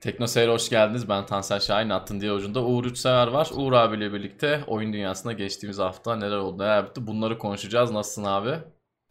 [0.00, 1.08] Tekno Seyir'e hoş geldiniz.
[1.08, 1.90] Ben Tansel Şahin.
[1.90, 3.50] Attın diye ucunda Uğur Üçsever var.
[3.54, 7.90] Uğur abiyle birlikte oyun dünyasına geçtiğimiz hafta neler oldu, neler bitti bunları konuşacağız.
[7.90, 8.50] Nasılsın abi?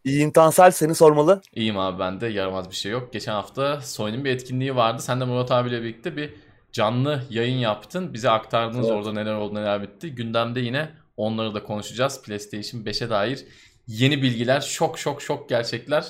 [0.03, 1.41] İyiyim Tansel seni sormalı.
[1.55, 2.27] İyiyim abi ben de.
[2.27, 3.13] Yaramaz bir şey yok.
[3.13, 5.01] Geçen hafta Sony'nin bir etkinliği vardı.
[5.01, 6.33] Sen de Murat abiyle birlikte bir
[6.71, 8.13] canlı yayın yaptın.
[8.13, 8.97] Bize aktardınız evet.
[8.97, 10.15] orada neler oldu, neler bitti.
[10.15, 12.21] Gündemde yine onları da konuşacağız.
[12.21, 13.45] PlayStation 5'e dair
[13.87, 16.05] yeni bilgiler, şok şok şok gerçekler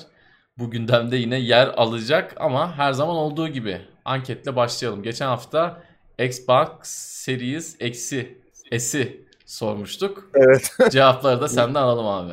[0.58, 5.02] bu gündemde yine yer alacak ama her zaman olduğu gibi anketle başlayalım.
[5.02, 5.82] Geçen hafta
[6.18, 8.38] Xbox Series eksi
[8.78, 10.30] S'i sormuştuk.
[10.34, 10.72] Evet.
[10.90, 12.32] Cevapları da senden alalım abi.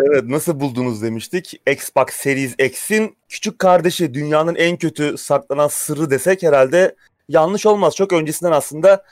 [0.00, 1.60] Evet nasıl buldunuz demiştik.
[1.70, 6.96] Xbox Series X'in küçük kardeşi dünyanın en kötü saklanan sırrı desek herhalde
[7.28, 7.96] yanlış olmaz.
[7.96, 9.04] Çok öncesinden aslında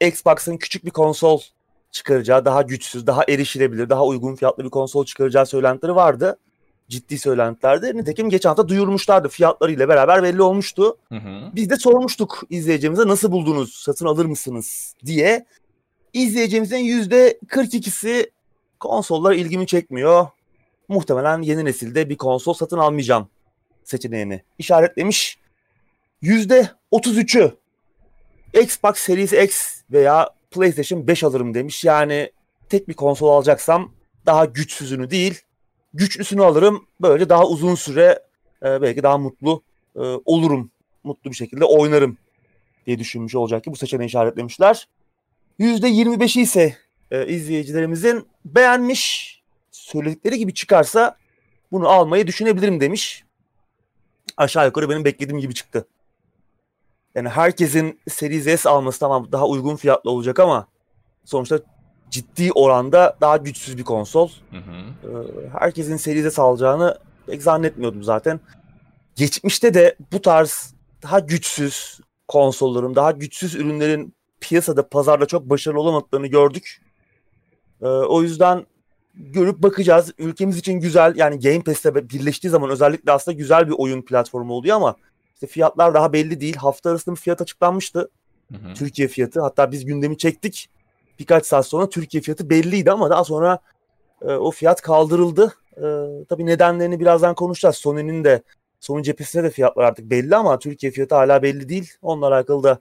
[0.00, 1.40] Xbox'ın küçük bir konsol
[1.90, 6.38] çıkaracağı, daha güçsüz, daha erişilebilir, daha uygun fiyatlı bir konsol çıkaracağı söylentileri vardı
[6.90, 7.96] ciddi söylentilerdi.
[7.96, 9.28] Nitekim geçen hafta duyurmuşlardı.
[9.28, 10.96] Fiyatlarıyla beraber belli olmuştu.
[11.08, 11.50] Hı hı.
[11.54, 15.46] Biz de sormuştuk izleyicimize nasıl buldunuz, satın alır mısınız diye.
[16.12, 18.30] İzleyicimizin %42'si
[18.80, 20.26] konsollar ilgimi çekmiyor.
[20.88, 23.28] Muhtemelen yeni nesilde bir konsol satın almayacağım
[23.84, 25.38] seçeneğini işaretlemiş.
[26.22, 27.52] %33'ü
[28.62, 31.84] Xbox Series X veya PlayStation 5 alırım demiş.
[31.84, 32.32] Yani
[32.68, 33.92] tek bir konsol alacaksam
[34.26, 35.40] daha güçsüzünü değil
[35.94, 36.86] güçlüsünü alırım.
[37.00, 38.22] Böyle daha uzun süre
[38.62, 39.62] e, belki daha mutlu
[39.96, 40.70] e, olurum.
[41.04, 42.18] Mutlu bir şekilde oynarım
[42.86, 44.88] diye düşünmüş olacak ki bu seçeneği işaretlemişler.
[45.60, 46.76] %25'i ise
[47.10, 49.30] e, izleyicilerimizin beğenmiş
[49.70, 51.16] söyledikleri gibi çıkarsa
[51.72, 53.24] bunu almayı düşünebilirim demiş.
[54.36, 55.86] Aşağı yukarı benim beklediğim gibi çıktı.
[57.14, 60.66] Yani herkesin Series S alması tamam daha uygun fiyatlı olacak ama
[61.24, 61.60] sonuçta
[62.10, 64.30] ciddi oranda daha güçsüz bir konsol.
[64.50, 65.08] Hı hı.
[65.08, 68.40] Ee, herkesin seride salacağını pek zannetmiyordum zaten.
[69.16, 76.26] Geçmişte de bu tarz daha güçsüz konsolların, daha güçsüz ürünlerin piyasada, pazarda çok başarılı olamadıklarını
[76.26, 76.80] gördük.
[77.82, 78.66] Ee, o yüzden
[79.14, 80.12] görüp bakacağız.
[80.18, 84.76] Ülkemiz için güzel yani Game Pass'te birleştiği zaman özellikle aslında güzel bir oyun platformu oluyor
[84.76, 84.96] ama
[85.34, 86.56] işte fiyatlar daha belli değil.
[86.56, 88.10] Hafta arasında bir fiyat açıklanmıştı.
[88.52, 88.74] Hı hı.
[88.74, 89.40] Türkiye fiyatı.
[89.40, 90.68] Hatta biz gündemi çektik
[91.20, 93.58] birkaç saat sonra Türkiye fiyatı belliydi ama daha sonra
[94.22, 95.54] e, o fiyat kaldırıldı.
[95.76, 95.84] E,
[96.28, 97.76] tabii nedenlerini birazdan konuşacağız.
[97.76, 98.42] Sony'nin de
[98.80, 101.92] Sony cephesinde de fiyatlar artık belli ama Türkiye fiyatı hala belli değil.
[102.02, 102.78] Onunla alakalı da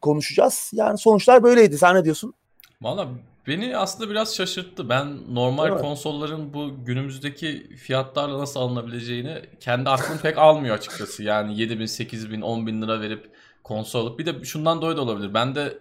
[0.00, 0.70] konuşacağız.
[0.74, 1.78] Yani sonuçlar böyleydi.
[1.78, 2.34] Sen ne diyorsun?
[2.82, 3.08] Valla
[3.46, 4.88] beni aslında biraz şaşırttı.
[4.88, 11.22] Ben normal konsolların bu günümüzdeki fiyatlarla nasıl alınabileceğini kendi aklım pek almıyor açıkçası.
[11.22, 13.30] Yani 7 bin, 8 bin, 10 bin lira verip
[13.64, 15.34] konsol alıp bir de şundan dolayı da olabilir.
[15.34, 15.78] Ben de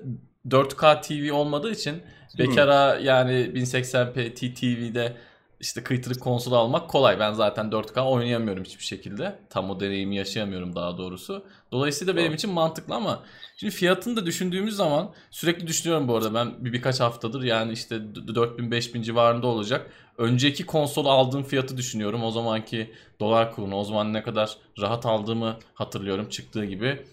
[0.50, 2.02] 4K TV olmadığı için
[2.38, 5.18] bekara yani 1080p TTV'de
[5.60, 7.20] işte kıytırık konsol almak kolay.
[7.20, 9.40] Ben zaten 4K oynayamıyorum hiçbir şekilde.
[9.50, 11.46] Tam o deneyimi yaşayamıyorum daha doğrusu.
[11.72, 13.24] Dolayısıyla benim için mantıklı ama
[13.58, 17.96] şimdi fiyatını da düşündüğümüz zaman sürekli düşünüyorum bu arada ben bir birkaç haftadır yani işte
[17.96, 19.92] 4000-5000 civarında olacak.
[20.18, 22.24] Önceki konsol aldığım fiyatı düşünüyorum.
[22.24, 27.06] O zamanki dolar kurunu o zaman ne kadar rahat aldığımı hatırlıyorum çıktığı gibi.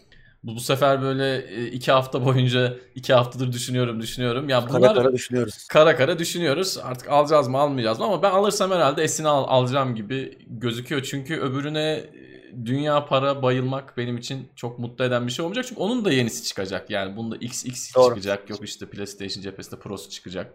[0.47, 4.49] Bu, bu sefer böyle e, iki hafta boyunca iki haftadır düşünüyorum düşünüyorum.
[4.49, 5.67] Ya bunlar kara kara düşünüyoruz.
[5.69, 6.79] Kara kara düşünüyoruz.
[6.83, 11.03] Artık alacağız mı almayacağız mı ama ben alırsam herhalde esini al, alacağım gibi gözüküyor.
[11.03, 12.07] Çünkü öbürüne e,
[12.65, 15.65] dünya para bayılmak benim için çok mutlu eden bir şey olmayacak.
[15.69, 16.91] Çünkü onun da yenisi çıkacak.
[16.91, 18.09] Yani bunda XX Doğru.
[18.09, 18.51] çıkacak.
[18.51, 20.53] Yok işte PlayStation cephesinde Pro'su çıkacak.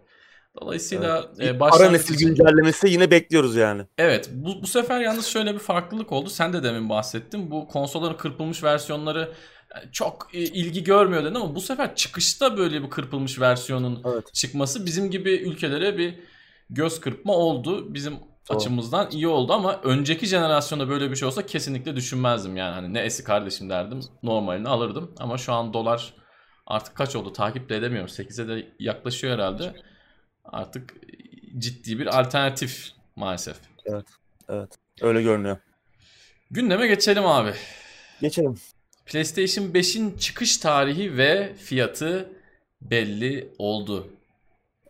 [0.61, 1.61] Dolayısıyla evet.
[1.61, 3.83] e, Ara nesil güncellemesi yine bekliyoruz yani.
[3.97, 4.29] Evet.
[4.33, 6.29] Bu, bu sefer yalnız şöyle bir farklılık oldu.
[6.29, 7.51] Sen de demin bahsettin.
[7.51, 9.31] Bu konsolların kırpılmış versiyonları
[9.91, 14.33] çok e, ilgi görmüyor dedin ama bu sefer çıkışta böyle bir kırpılmış versiyonun evet.
[14.33, 16.19] çıkması bizim gibi ülkelere bir
[16.69, 17.93] göz kırpma oldu.
[17.93, 18.57] Bizim Doğru.
[18.57, 22.73] açımızdan iyi oldu ama önceki jenerasyonda böyle bir şey olsa kesinlikle düşünmezdim yani.
[22.73, 23.99] Hani ne esi kardeşim derdim.
[24.23, 26.13] Normalini alırdım ama şu an dolar
[26.67, 28.09] artık kaç oldu takip de edemiyorum.
[28.09, 29.75] 8'e de yaklaşıyor herhalde.
[30.45, 30.95] Artık
[31.57, 33.57] ciddi bir alternatif maalesef.
[33.85, 34.05] Evet.
[34.49, 34.75] Evet.
[35.01, 35.57] Öyle görünüyor.
[36.51, 37.53] Gündeme geçelim abi.
[38.21, 38.55] Geçelim.
[39.11, 42.29] PlayStation 5'in çıkış tarihi ve fiyatı
[42.81, 44.07] belli oldu.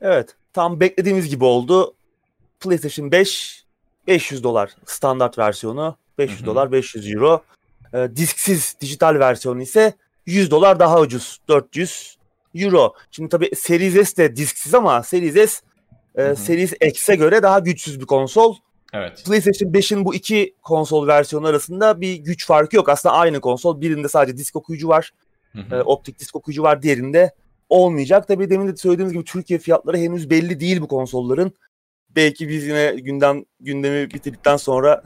[0.02, 1.94] Evet, tam beklediğimiz gibi oldu.
[2.60, 3.66] PlayStation 5
[4.08, 6.46] 500 dolar standart versiyonu, 500 hı hı.
[6.46, 7.44] dolar 500 euro.
[7.94, 9.94] E, disksiz dijital versiyonu ise
[10.26, 12.18] 100 dolar daha ucuz, 400
[12.56, 12.94] euro.
[13.12, 15.62] Şimdi tabii Series S de disksiz ama Series S
[16.16, 18.56] e, Series X'e göre daha güçsüz bir konsol.
[18.94, 19.24] Evet.
[19.26, 22.90] PlayStation 5'in bu iki konsol versiyonu arasında bir güç farkı yok.
[22.90, 23.82] Aslında aynı konsol.
[23.82, 25.12] Birinde sadece disk okuyucu var.
[25.56, 26.82] Hı E, optik disk okuyucu var.
[26.82, 27.32] Diğerinde
[27.70, 28.28] olmayacak.
[28.28, 31.52] Tabii demin de söylediğimiz gibi Türkiye fiyatları henüz belli değil bu konsolların.
[32.16, 35.04] Belki biz yine gündem gündemi bitirdikten sonra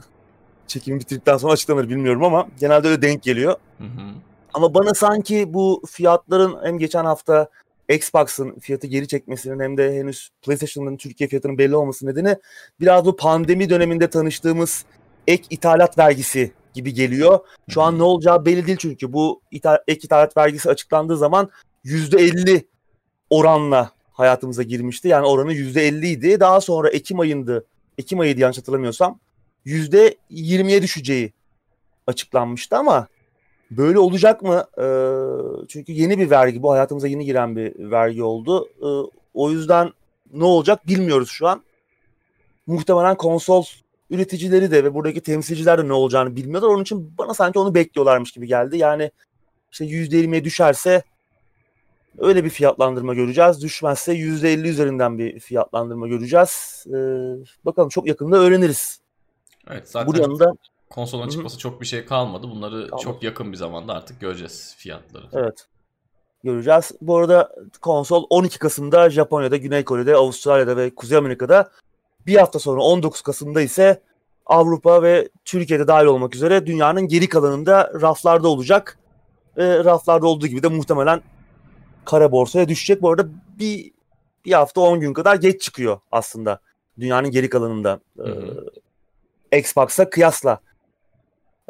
[0.66, 3.56] çekimi bitirdikten sonra açıklanır bilmiyorum ama genelde öyle denk geliyor.
[3.78, 4.12] Hı hı.
[4.54, 7.48] Ama bana sanki bu fiyatların hem geçen hafta
[7.88, 12.36] Xbox'ın fiyatı geri çekmesinin hem de henüz PlayStation'ın Türkiye fiyatının belli olması nedeni
[12.80, 14.84] biraz bu pandemi döneminde tanıştığımız
[15.26, 17.38] ek ithalat vergisi gibi geliyor.
[17.68, 21.50] Şu an ne olacağı belli değil çünkü bu ithal, ek ithalat vergisi açıklandığı zaman
[21.84, 22.64] %50
[23.30, 25.08] oranla hayatımıza girmişti.
[25.08, 26.40] Yani oranı %50 idi.
[26.40, 27.66] Daha sonra Ekim ayındı.
[27.98, 29.20] Ekim ayıydı yanlış hatırlamıyorsam.
[29.66, 31.32] %20'ye düşeceği
[32.06, 33.06] açıklanmıştı ama
[33.70, 34.64] böyle olacak mı?
[34.78, 38.68] Ee, çünkü yeni bir vergi bu hayatımıza yeni giren bir vergi oldu.
[38.80, 39.92] Ee, o yüzden
[40.32, 41.62] ne olacak bilmiyoruz şu an.
[42.66, 43.64] Muhtemelen konsol
[44.10, 46.68] üreticileri de ve buradaki temsilciler de ne olacağını bilmiyorlar.
[46.68, 48.78] Onun için bana sanki onu bekliyorlarmış gibi geldi.
[48.78, 49.10] Yani
[49.72, 51.02] işte %20'ye düşerse
[52.18, 53.62] öyle bir fiyatlandırma göreceğiz.
[53.62, 56.84] Düşmezse %50 üzerinden bir fiyatlandırma göreceğiz.
[56.88, 56.94] Ee,
[57.64, 59.00] bakalım çok yakında öğreniriz.
[59.70, 60.52] Evet zaten Bu yanında
[60.90, 62.50] konsolun çıkması çok bir şey kalmadı.
[62.50, 63.02] Bunları kalmadı.
[63.02, 65.26] çok yakın bir zamanda artık göreceğiz fiyatları.
[65.32, 65.66] Evet.
[66.44, 66.92] Göreceğiz.
[67.00, 71.70] Bu arada konsol 12 Kasım'da Japonya'da, Güney Kore'de, Avustralya'da ve Kuzey Amerika'da
[72.26, 74.02] bir hafta sonra 19 Kasım'da ise
[74.46, 78.98] Avrupa ve Türkiye'de dahil olmak üzere dünyanın geri kalanında raflarda olacak.
[79.56, 81.22] E, raflarda olduğu gibi de muhtemelen
[82.04, 83.02] kara borsaya düşecek.
[83.02, 83.28] Bu arada
[83.58, 83.92] bir,
[84.44, 86.60] bir hafta 10 gün kadar geç çıkıyor aslında
[87.00, 88.00] dünyanın geri kalanında.
[89.52, 90.60] E, Xbox'a kıyasla.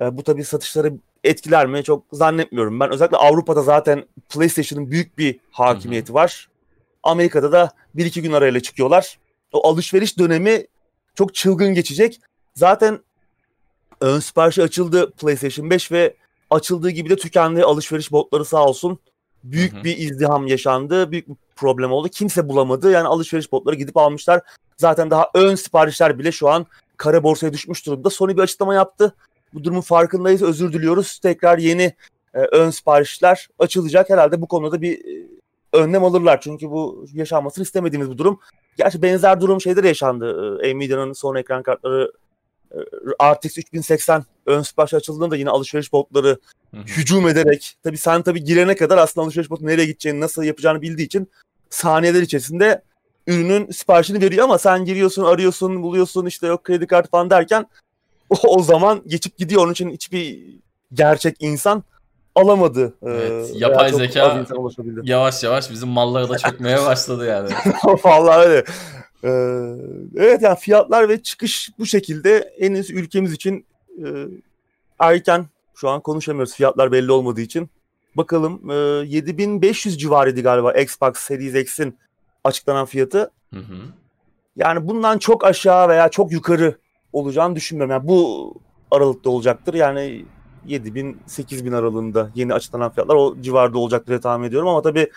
[0.00, 0.92] E, bu tabii satışları
[1.24, 2.80] etkiler mi çok zannetmiyorum.
[2.80, 6.48] Ben özellikle Avrupa'da zaten PlayStation'ın büyük bir hakimiyeti var.
[7.02, 9.18] Amerika'da da 1-2 gün arayla çıkıyorlar.
[9.52, 10.66] O alışveriş dönemi
[11.14, 12.20] çok çılgın geçecek.
[12.54, 13.00] Zaten
[14.00, 16.16] ön siparişi açıldı PlayStation 5 ve
[16.50, 18.98] açıldığı gibi de tükendi alışveriş botları sağ olsun.
[19.44, 19.84] Büyük hı hı.
[19.84, 21.12] bir izdiham yaşandı.
[21.12, 22.08] Büyük bir problem oldu.
[22.08, 22.90] Kimse bulamadı.
[22.90, 24.40] Yani alışveriş botları gidip almışlar.
[24.76, 26.66] Zaten daha ön siparişler bile şu an
[26.96, 28.10] kara borsaya düşmüş durumda.
[28.10, 29.14] Sony bir açıklama yaptı.
[29.54, 30.42] Bu durumun farkındayız.
[30.42, 31.18] Özür diliyoruz.
[31.18, 31.92] Tekrar yeni
[32.34, 34.10] e, ön siparişler açılacak.
[34.10, 35.28] Herhalde bu konuda bir e,
[35.72, 36.40] önlem alırlar.
[36.40, 38.40] Çünkü bu yaşanmasını istemediğimiz bir durum.
[38.76, 40.58] Gerçi benzer durum şeyde de yaşandı.
[40.62, 42.12] E, Nvidia'nın son ekran kartları
[42.72, 42.78] e,
[43.34, 46.38] RTX 3080 ön sipariş açıldığında yine alışveriş botları
[46.74, 51.04] hücum ederek tabii sen tabii girene kadar aslında alışveriş botu nereye gideceğini nasıl yapacağını bildiği
[51.04, 51.28] için
[51.70, 52.82] saniyeler içerisinde
[53.26, 57.66] ürünün siparişini veriyor ama sen giriyorsun arıyorsun buluyorsun işte yok kredi kartı falan derken
[58.30, 60.44] o, o zaman geçip gidiyor onun için hiçbir
[60.92, 61.84] gerçek insan
[62.34, 62.94] alamadı.
[63.02, 64.46] Evet, ee, yapay zeka
[65.02, 67.50] yavaş yavaş bizim malları da çökmeye başladı yani.
[68.04, 68.64] Vallahi öyle.
[69.24, 69.30] Ee,
[70.16, 73.66] evet yani fiyatlar ve çıkış bu şekilde henüz ülkemiz için
[73.98, 74.06] e,
[74.98, 77.70] erken şu an konuşamıyoruz fiyatlar belli olmadığı için.
[78.16, 81.98] Bakalım e, 7500 civarıydı galiba Xbox Series X'in
[82.44, 83.30] açıklanan fiyatı.
[83.54, 83.76] Hı hı.
[84.56, 86.78] Yani bundan çok aşağı veya çok yukarı
[87.16, 87.92] olacağını düşünmüyorum.
[87.92, 88.54] Yani bu
[88.90, 89.74] aralıkta olacaktır.
[89.74, 90.24] Yani
[90.66, 95.10] 7000 8000 aralığında yeni açıklanan fiyatlar o civarda olacaktır diye tahmin ediyorum ama tabii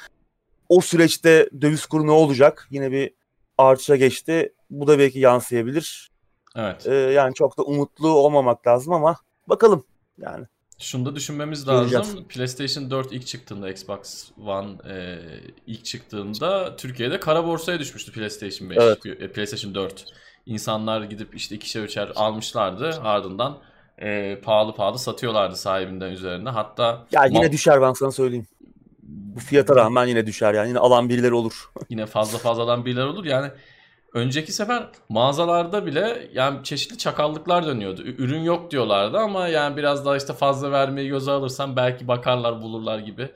[0.70, 2.68] o süreçte döviz kuru ne olacak?
[2.72, 3.12] Yine bir
[3.58, 4.54] artışa geçti.
[4.70, 6.12] Bu da belki yansıyabilir.
[6.56, 6.88] Evet.
[6.88, 9.16] Ee, yani çok da umutlu olmamak lazım ama
[9.48, 9.84] bakalım
[10.22, 10.46] yani.
[10.80, 12.28] Şunu da düşünmemiz lazım.
[12.28, 15.20] PlayStation 4 ilk çıktığında Xbox One e,
[15.68, 18.78] ilk çıktığında Türkiye'de kara borsaya düşmüştü PlayStation 5.
[18.82, 19.06] Evet.
[19.06, 20.06] E, PlayStation 4.
[20.50, 23.02] İnsanlar gidip işte ikişer üçer almışlardı.
[23.04, 23.58] Ardından
[23.98, 26.50] e, pahalı pahalı satıyorlardı sahibinden üzerine.
[26.50, 28.48] Hatta ya yine düşer ben sana söyleyeyim.
[29.04, 30.70] Bu fiyata rağmen yine düşer yani.
[30.70, 31.72] Yine alan birileri olur.
[31.90, 33.26] yine fazla fazla alan birileri olur.
[33.26, 33.52] Yani
[34.14, 38.02] önceki sefer mağazalarda bile yani çeşitli çakallıklar dönüyordu.
[38.02, 43.00] Ürün yok diyorlardı ama yani biraz daha işte fazla vermeyi göze alırsan belki bakarlar bulurlar
[43.00, 43.30] gibi.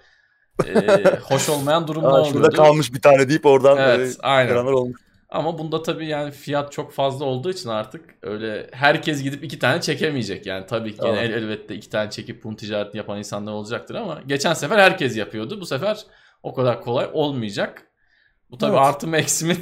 [0.66, 2.30] ee, hoş olmayan durumlar oluyordu.
[2.30, 4.66] Şurada kalmış bir tane deyip oradan evet, aynen.
[4.66, 5.02] olmuş.
[5.34, 9.82] Ama bunda tabii yani fiyat çok fazla olduğu için artık öyle herkes gidip iki tane
[9.82, 10.46] çekemeyecek.
[10.46, 11.16] Yani tabii ki tamam.
[11.16, 15.62] el, elbette iki tane çekip bunun ticaretini yapan insanlar olacaktır ama geçen sefer herkes yapıyordu.
[15.62, 16.06] Bu sefer
[16.44, 17.88] o kadar kolay olmayacak.
[18.52, 18.82] Bu tabii evet.
[18.82, 19.58] artı mı eksi mi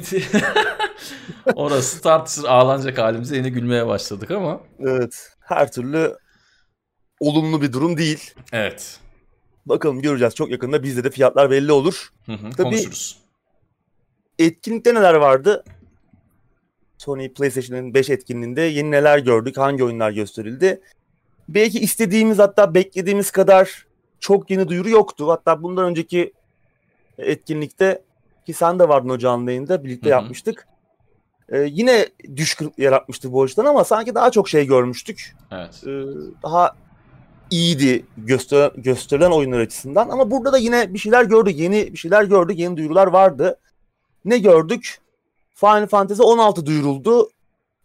[1.54, 4.60] orası tartışır ağlanacak halimize yine gülmeye başladık ama.
[4.80, 6.16] Evet her türlü
[7.20, 8.34] olumlu bir durum değil.
[8.52, 9.00] Evet.
[9.66, 12.12] Bakalım göreceğiz çok yakında bizde de fiyatlar belli olur.
[12.26, 13.21] Hı hı, Tabii konuşuruz
[14.46, 15.64] etkinlikte neler vardı?
[16.98, 19.58] Sony PlayStation'ın 5 etkinliğinde yeni neler gördük?
[19.58, 20.80] Hangi oyunlar gösterildi?
[21.48, 23.86] Belki istediğimiz hatta beklediğimiz kadar
[24.20, 25.30] çok yeni duyuru yoktu.
[25.30, 26.32] Hatta bundan önceki
[27.18, 28.02] etkinlikte
[28.46, 30.20] ki sen de vardın o canlı yayında birlikte Hı-hı.
[30.20, 30.66] yapmıştık.
[31.48, 35.36] Ee, yine düş yaratmıştı bu açıdan ama sanki daha çok şey görmüştük.
[35.50, 35.82] Evet.
[35.86, 36.02] Ee,
[36.42, 36.76] daha
[37.50, 41.58] iyiydi göster gösterilen oyunlar açısından ama burada da yine bir şeyler gördük.
[41.58, 42.58] Yeni bir şeyler gördük.
[42.58, 43.58] Yeni duyurular vardı
[44.24, 44.98] ne gördük?
[45.54, 47.30] Final Fantasy 16 duyuruldu.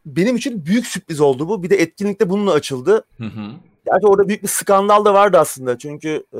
[0.05, 1.63] Benim için büyük sürpriz oldu bu.
[1.63, 3.03] Bir de etkinlikte bununla açıldı.
[3.17, 3.51] Hı hı.
[3.85, 5.77] Gerçi orada büyük bir skandal da vardı aslında.
[5.77, 6.39] Çünkü e,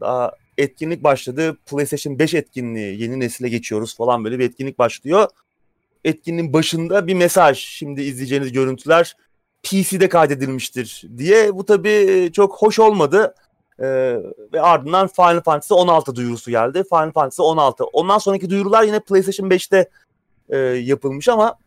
[0.00, 1.56] daha etkinlik başladı.
[1.66, 3.02] PlayStation 5 etkinliği.
[3.02, 5.28] Yeni nesile geçiyoruz falan böyle bir etkinlik başlıyor.
[6.04, 7.58] Etkinliğin başında bir mesaj.
[7.58, 9.16] Şimdi izleyeceğiniz görüntüler
[9.62, 11.54] PC'de kaydedilmiştir diye.
[11.54, 13.34] Bu tabii çok hoş olmadı.
[13.80, 14.16] Ee,
[14.52, 16.84] ve ardından Final Fantasy 16 duyurusu geldi.
[16.88, 17.84] Final Fantasy 16.
[17.84, 19.88] Ondan sonraki duyurular yine PlayStation 5'te
[20.48, 21.58] e, yapılmış ama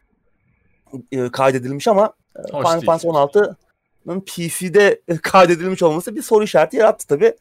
[1.11, 7.07] e, kaydedilmiş ama e, Hoş Final Fantasy 16'nın PC'de kaydedilmiş olması bir soru işareti yarattı
[7.07, 7.33] tabii.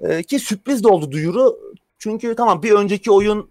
[0.00, 1.58] E, ki sürpriz de oldu duyuru.
[1.98, 3.50] Çünkü tamam bir önceki oyun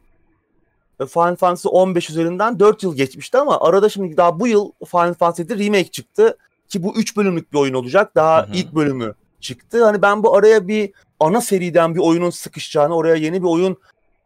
[0.99, 5.13] e, Final Fantasy 15 üzerinden 4 yıl geçmişti ama arada şimdi daha bu yıl Final
[5.13, 6.37] Fantasy'de remake çıktı.
[6.69, 8.15] Ki bu 3 bölümlük bir oyun olacak.
[8.15, 8.55] Daha hı hı.
[8.55, 9.13] ilk bölümü
[9.45, 9.85] çıktı.
[9.85, 13.77] Hani ben bu araya bir ana seriden bir oyunun sıkışacağını, oraya yeni bir oyun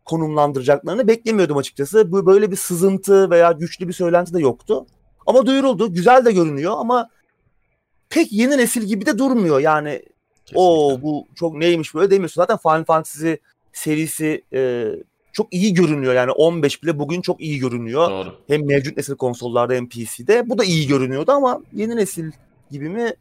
[0.05, 2.11] konumlandıracaklarını beklemiyordum açıkçası.
[2.11, 4.85] Bu böyle bir sızıntı veya güçlü bir söylenti de yoktu.
[5.27, 5.93] Ama duyuruldu.
[5.93, 7.09] Güzel de görünüyor ama
[8.09, 9.59] pek yeni nesil gibi de durmuyor.
[9.59, 10.03] Yani
[10.55, 12.41] o bu çok neymiş böyle demiyorsun.
[12.41, 13.33] Zaten Final Fantasy
[13.73, 14.91] serisi e,
[15.33, 16.13] çok iyi görünüyor.
[16.13, 18.09] Yani 15 bile bugün çok iyi görünüyor.
[18.09, 18.35] Doğru.
[18.47, 20.49] Hem mevcut nesil konsollarda hem PC'de.
[20.49, 22.31] Bu da iyi görünüyordu ama yeni nesil
[22.71, 23.13] gibi mi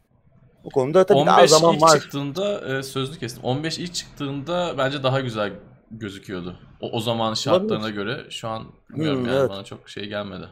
[0.69, 2.01] bu konuda tabii 15 daha zaman ilk var.
[2.01, 3.45] çıktığında e, sözlü kestim.
[3.45, 5.53] 15 ilk çıktığında bence daha güzel
[5.91, 6.57] gözüküyordu.
[6.81, 7.95] O, o zaman şartlarına Olabilir.
[7.95, 9.51] göre şu an bilmiyorum hmm, yani evet.
[9.51, 10.49] bana çok şey gelmedi.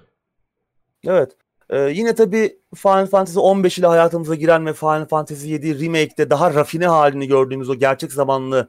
[1.06, 1.36] Evet.
[1.70, 6.54] Ee, yine tabii Final Fantasy 15 ile hayatımıza giren ve Final Fantasy 7 Remake'de daha
[6.54, 8.68] rafine halini gördüğümüz o gerçek zamanlı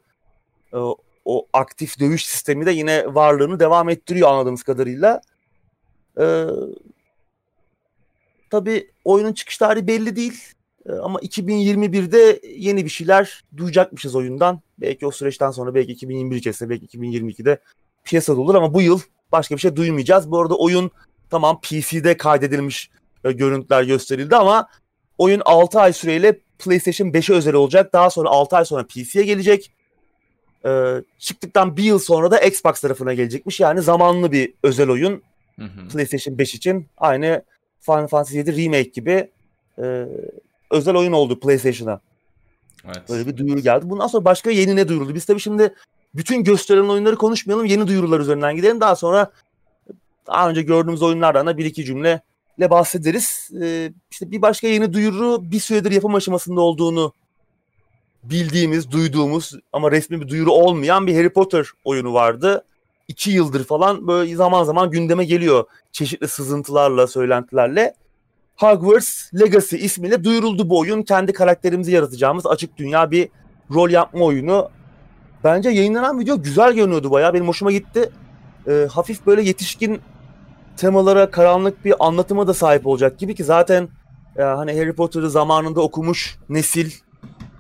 [0.73, 0.77] e,
[1.25, 5.21] o aktif dövüş sistemi de yine varlığını devam ettiriyor anladığımız kadarıyla.
[6.19, 6.45] Ee,
[8.49, 10.56] tabii oyunun çıkış tarihi belli değil.
[10.87, 14.61] Ee, ama 2021'de yeni bir şeyler duyacakmışız oyundan.
[14.77, 17.59] Belki o süreçten sonra belki 2021 içerisinde belki 2022'de
[18.03, 18.99] piyasada olur ama bu yıl
[19.31, 20.31] başka bir şey duymayacağız.
[20.31, 20.91] Bu arada oyun
[21.29, 22.89] tamam PC'de kaydedilmiş
[23.23, 24.67] e, görüntüler gösterildi ama
[25.17, 27.93] oyun 6 ay süreyle PlayStation 5'e özel olacak.
[27.93, 29.71] Daha sonra 6 ay sonra PC'ye gelecek.
[30.65, 33.59] Ee, çıktıktan bir yıl sonra da Xbox tarafına gelecekmiş.
[33.59, 35.21] Yani zamanlı bir özel oyun
[35.59, 35.87] hı hı.
[35.87, 36.87] PlayStation 5 için.
[36.97, 37.43] Aynı
[37.79, 39.29] Final Fantasy 7 Remake gibi
[39.81, 40.07] e,
[40.71, 41.99] özel oyun oldu PlayStation'a.
[42.85, 43.09] Evet.
[43.09, 43.89] Böyle bir duyuru geldi.
[43.89, 45.15] Bundan sonra başka yeni ne duyuruldu?
[45.15, 45.73] Biz tabii şimdi
[46.15, 47.65] bütün gösterilen oyunları konuşmayalım.
[47.65, 48.81] Yeni duyurular üzerinden gidelim.
[48.81, 49.31] Daha sonra
[50.27, 52.21] daha önce gördüğümüz oyunlardan da bir iki cümle
[52.57, 53.49] ile bahsederiz.
[53.61, 57.13] Ee, işte bir başka yeni duyuru bir süredir yapım aşamasında olduğunu
[58.23, 62.63] bildiğimiz, duyduğumuz ama resmi bir duyuru olmayan bir Harry Potter oyunu vardı.
[63.07, 65.65] İki yıldır falan böyle zaman zaman gündeme geliyor.
[65.91, 67.93] Çeşitli sızıntılarla, söylentilerle.
[68.57, 71.01] Hogwarts Legacy ismiyle duyuruldu bu oyun.
[71.01, 73.29] Kendi karakterimizi yaratacağımız açık dünya bir
[73.73, 74.69] rol yapma oyunu.
[75.43, 77.33] Bence yayınlanan video güzel görünüyordu bayağı.
[77.33, 78.09] Benim hoşuma gitti.
[78.67, 80.01] Ee, hafif böyle yetişkin
[80.77, 83.89] temalara, karanlık bir anlatıma da sahip olacak gibi ki zaten
[84.37, 86.91] e, hani Harry Potter'ı zamanında okumuş nesil,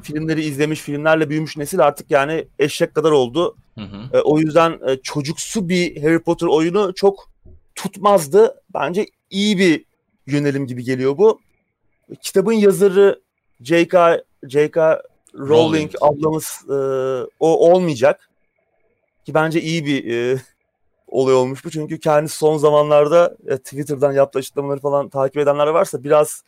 [0.01, 3.55] filmleri izlemiş, filmlerle büyümüş nesil artık yani eşek kadar oldu.
[3.77, 4.17] Hı hı.
[4.17, 7.29] E, o yüzden e, çocuksu bir Harry Potter oyunu çok
[7.75, 8.55] tutmazdı.
[8.73, 9.85] Bence iyi bir
[10.27, 11.39] yönelim gibi geliyor bu.
[12.21, 13.21] Kitabın yazarı
[13.61, 14.23] J.K.
[14.43, 15.01] J.K.
[15.35, 16.73] Rowling, Rowling ablamız e,
[17.39, 18.29] o olmayacak.
[19.25, 20.39] Ki bence iyi bir e,
[21.07, 21.69] olay olmuş bu.
[21.69, 26.43] Çünkü kendisi son zamanlarda e, Twitter'dan yaptığı açıklamaları falan takip edenler varsa biraz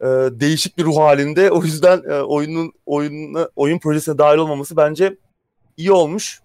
[0.00, 1.50] e, değişik bir ruh halinde.
[1.50, 5.16] O yüzden e, oyunun oyununa, oyun projesine dahil olmaması bence
[5.76, 6.40] iyi olmuş.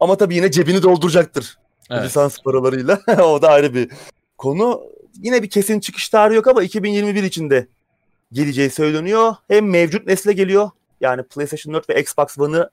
[0.00, 1.58] Ama tabii yine cebini dolduracaktır.
[1.90, 2.04] Evet.
[2.04, 3.00] Lisans paralarıyla.
[3.24, 3.90] o da ayrı bir
[4.38, 4.82] konu.
[5.22, 7.66] Yine bir kesin çıkış tarihi yok ama 2021 içinde
[8.32, 9.34] geleceği söyleniyor.
[9.48, 10.70] Hem mevcut nesle geliyor.
[11.00, 12.70] Yani PlayStation 4 ve Xbox One'ı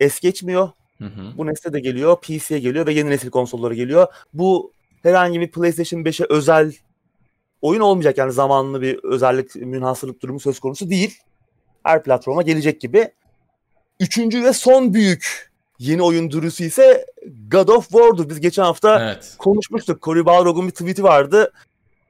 [0.00, 0.70] es geçmiyor.
[0.98, 1.38] Hı hı.
[1.38, 4.06] Bu nesle de geliyor, PC'ye geliyor ve yeni nesil konsolları geliyor.
[4.34, 6.72] Bu herhangi bir PlayStation 5'e özel
[7.62, 11.18] oyun olmayacak yani zamanlı bir özellik, münhasırlık durumu söz konusu değil.
[11.82, 13.10] Her platforma gelecek gibi.
[14.00, 17.06] Üçüncü ve son büyük yeni oyun duyurusu ise
[17.50, 18.28] God of War'dur.
[18.28, 19.34] Biz geçen hafta evet.
[19.38, 20.02] konuşmuştuk.
[20.02, 21.52] Cory Balrog'un bir tweet'i vardı.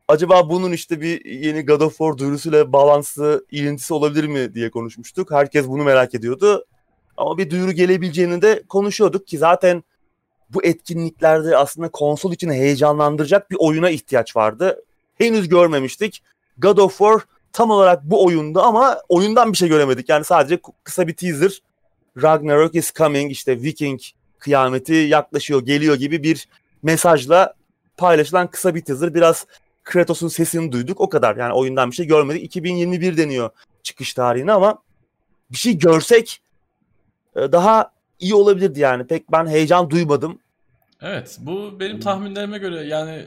[0.09, 5.31] Acaba bunun işte bir yeni God of War duyurusuyla bağlantısı, ilintisi olabilir mi diye konuşmuştuk.
[5.31, 6.65] Herkes bunu merak ediyordu.
[7.17, 9.83] Ama bir duyuru gelebileceğini de konuşuyorduk ki zaten
[10.51, 14.85] bu etkinliklerde aslında konsol için heyecanlandıracak bir oyuna ihtiyaç vardı.
[15.19, 16.23] Henüz görmemiştik.
[16.59, 17.21] God of War
[17.53, 20.09] tam olarak bu oyunda ama oyundan bir şey göremedik.
[20.09, 21.63] Yani sadece kısa bir teaser.
[22.23, 24.01] Ragnarok is coming işte Viking
[24.39, 26.49] kıyameti yaklaşıyor geliyor gibi bir
[26.83, 27.55] mesajla
[27.97, 29.15] paylaşılan kısa bir teaser.
[29.15, 29.47] Biraz
[29.85, 31.37] Kratos'un sesini duyduk o kadar.
[31.37, 32.43] Yani oyundan bir şey görmedik.
[32.43, 33.51] 2021 deniyor
[33.83, 34.79] çıkış tarihine ama
[35.53, 36.41] bir şey görsek
[37.37, 39.07] e, daha iyi olabilirdi yani.
[39.07, 40.39] Pek ben heyecan duymadım.
[41.01, 43.27] Evet bu benim tahminlerime göre yani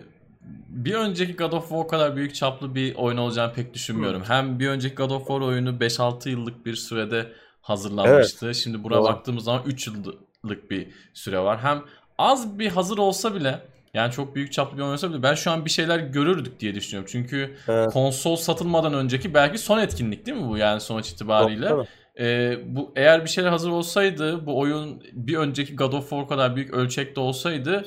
[0.70, 4.24] bir önceki God of War kadar büyük çaplı bir oyun olacağını pek düşünmüyorum.
[4.28, 7.32] Hem bir önceki God of War oyunu 5-6 yıllık bir sürede
[7.66, 8.46] hazırlanmıştı.
[8.46, 8.56] Evet.
[8.56, 9.04] Şimdi buraya Doğru.
[9.04, 11.60] baktığımız zaman 3 yıllık bir süre var.
[11.60, 11.84] Hem
[12.18, 13.62] az bir hazır olsa bile
[13.94, 16.76] yani çok büyük çaplı bir oyun olsa bile ben şu an bir şeyler görürdük diye
[16.76, 17.10] düşünüyorum.
[17.12, 17.94] Çünkü evet.
[17.94, 21.70] konsol satılmadan önceki belki son etkinlik değil mi bu yani sonuç itibariyle?
[21.70, 21.86] Doğru,
[22.20, 26.56] ee, bu eğer bir şeyler hazır olsaydı bu oyun bir önceki God of War kadar
[26.56, 27.86] büyük ölçekte olsaydı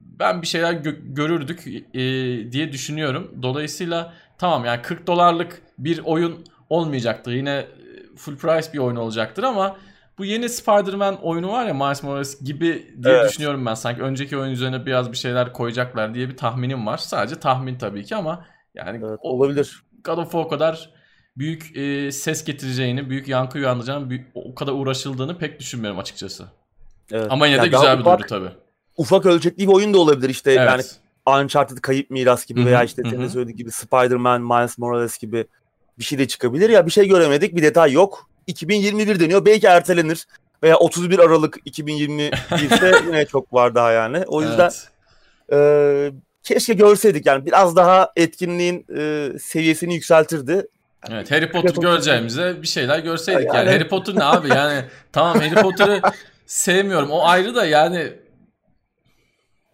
[0.00, 2.02] ben bir şeyler gö- görürdük e,
[2.52, 3.34] diye düşünüyorum.
[3.42, 7.32] Dolayısıyla tamam yani 40 dolarlık bir oyun olmayacaktır.
[7.32, 7.66] Yine
[8.16, 9.76] full price bir oyun olacaktır ama
[10.18, 13.30] bu yeni Spider-Man oyunu var ya Miles Morales gibi diye evet.
[13.30, 13.74] düşünüyorum ben.
[13.74, 16.98] Sanki önceki oyun üzerine biraz bir şeyler koyacaklar diye bir tahminim var.
[16.98, 19.82] Sadece tahmin tabii ki ama yani evet, olabilir.
[20.04, 20.90] God of War kadar
[21.36, 26.46] büyük e, ses getireceğini, büyük yankı uyandıracağını, büyük, o kadar uğraşıldığını pek düşünmüyorum açıkçası.
[27.12, 27.26] Evet.
[27.30, 28.56] Ama yine de yani güzel bir ufak, duyuru tabii.
[28.96, 30.68] Ufak ölçekli bir oyun da olabilir işte evet.
[30.68, 30.82] yani
[31.44, 32.68] Uncharted Kayıp Miras gibi Hı-hı.
[32.68, 35.46] veya işte senin de söylediğin gibi Spider-Man, Miles Morales gibi
[36.00, 38.30] bir şey de çıkabilir ya bir şey göremedik bir detay yok.
[38.46, 40.26] 2021 deniyor belki ertelenir
[40.62, 42.32] veya 31 Aralık 2021
[42.64, 44.24] ise yine çok var daha yani.
[44.26, 44.70] O yüzden
[45.48, 46.12] evet.
[46.12, 50.66] e, keşke görseydik yani biraz daha etkinliğin e, seviyesini yükseltirdi.
[51.10, 53.56] Evet Harry Potter göreceğimize bir şeyler görseydik yani.
[53.56, 53.70] yani.
[53.70, 56.00] Harry Potter ne abi yani tamam Harry Potter'ı
[56.46, 58.12] sevmiyorum o ayrı da yani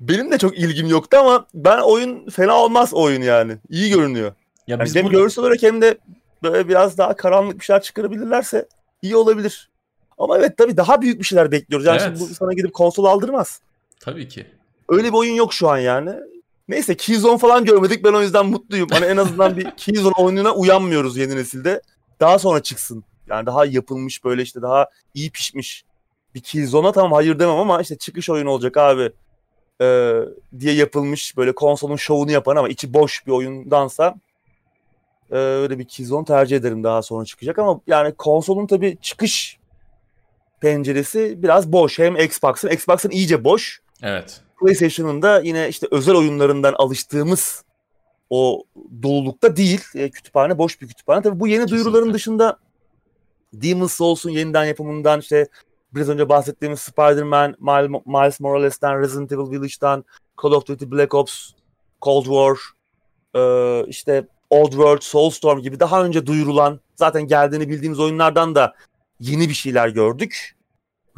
[0.01, 3.57] benim de çok ilgim yoktu ama ben oyun fena olmaz oyun yani.
[3.69, 4.33] İyi görünüyor.
[4.67, 5.19] Ya yani biz hem burada...
[5.19, 5.99] görsel olarak hem de
[6.43, 8.69] böyle biraz daha karanlık bir şeyler çıkarabilirlerse
[9.03, 9.71] iyi olabilir.
[10.19, 11.87] Ama evet tabii daha büyük bir şeyler bekliyoruz.
[11.87, 12.19] Yani evet.
[12.19, 13.61] şimdi bu sana gidip konsol aldırmaz.
[14.01, 14.47] Tabii ki.
[14.89, 16.11] Öyle bir oyun yok şu an yani.
[16.69, 18.89] Neyse Killzone falan görmedik ben o yüzden mutluyum.
[18.91, 21.83] Hani en azından bir Killzone oyununa uyanmıyoruz yeni nesilde.
[22.21, 23.05] Daha sonra çıksın.
[23.29, 25.85] Yani daha yapılmış böyle işte daha iyi pişmiş
[26.35, 29.13] bir Killzone'a tamam hayır demem ama işte çıkış oyun olacak abi
[29.81, 30.15] e,
[30.59, 34.15] diye yapılmış böyle konsolun şovunu yapan ama içi boş bir oyundansa
[35.31, 39.59] e, öyle bir Killzone tercih ederim daha sonra çıkacak ama yani konsolun tabii çıkış
[40.61, 41.99] penceresi biraz boş.
[41.99, 43.81] Hem Xbox'ın, Xbox'ın iyice boş.
[44.03, 44.41] Evet.
[44.61, 47.65] PlayStation'ın da yine işte özel oyunlarından alıştığımız
[48.31, 48.65] o
[49.03, 49.81] dolulukta değil.
[49.95, 51.23] E, kütüphane boş bir kütüphane.
[51.23, 51.85] Tabii bu yeni Kesinlikle.
[51.85, 52.59] duyuruların dışında
[53.53, 55.47] Demon's Souls'un yeniden yapımından işte
[55.95, 57.57] biraz önce bahsettiğimiz Spider-Man,
[58.07, 60.05] Miles Morales'ten, Resident Evil Village'dan,
[60.43, 61.51] Call of Duty Black Ops,
[62.03, 62.57] Cold War,
[63.35, 68.75] e, işte Old World, Soulstorm gibi daha önce duyurulan zaten geldiğini bildiğimiz oyunlardan da
[69.21, 70.57] yeni bir şeyler gördük.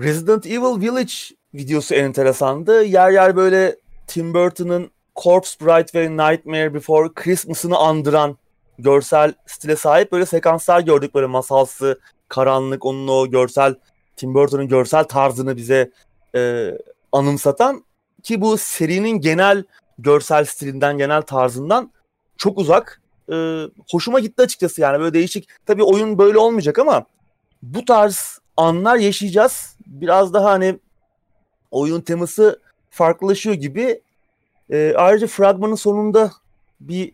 [0.01, 1.13] Resident Evil Village
[1.55, 2.85] videosu enteresandı.
[2.85, 8.39] Yer yer böyle Tim Burton'ın Corpse Bride ve Nightmare Before Christmas'ını andıran
[8.79, 13.75] görsel stile sahip böyle sekanslar gördük böyle masalsı, karanlık, onun o görsel
[14.17, 15.91] Tim Burton'un görsel tarzını bize
[16.35, 16.73] e,
[17.13, 17.85] anımsatan
[18.23, 19.65] ki bu serinin genel
[19.99, 21.93] görsel stilinden, genel tarzından
[22.37, 23.01] çok uzak.
[23.33, 25.49] E, hoşuma gitti açıkçası yani böyle değişik.
[25.67, 27.07] Tabii oyun böyle olmayacak ama
[27.63, 29.77] bu tarz anlar yaşayacağız.
[29.87, 30.79] Biraz daha hani
[31.71, 32.61] oyun teması
[32.91, 34.03] farklılaşıyor gibi.
[34.71, 36.33] E, ayrıca fragmanın sonunda
[36.81, 37.13] bir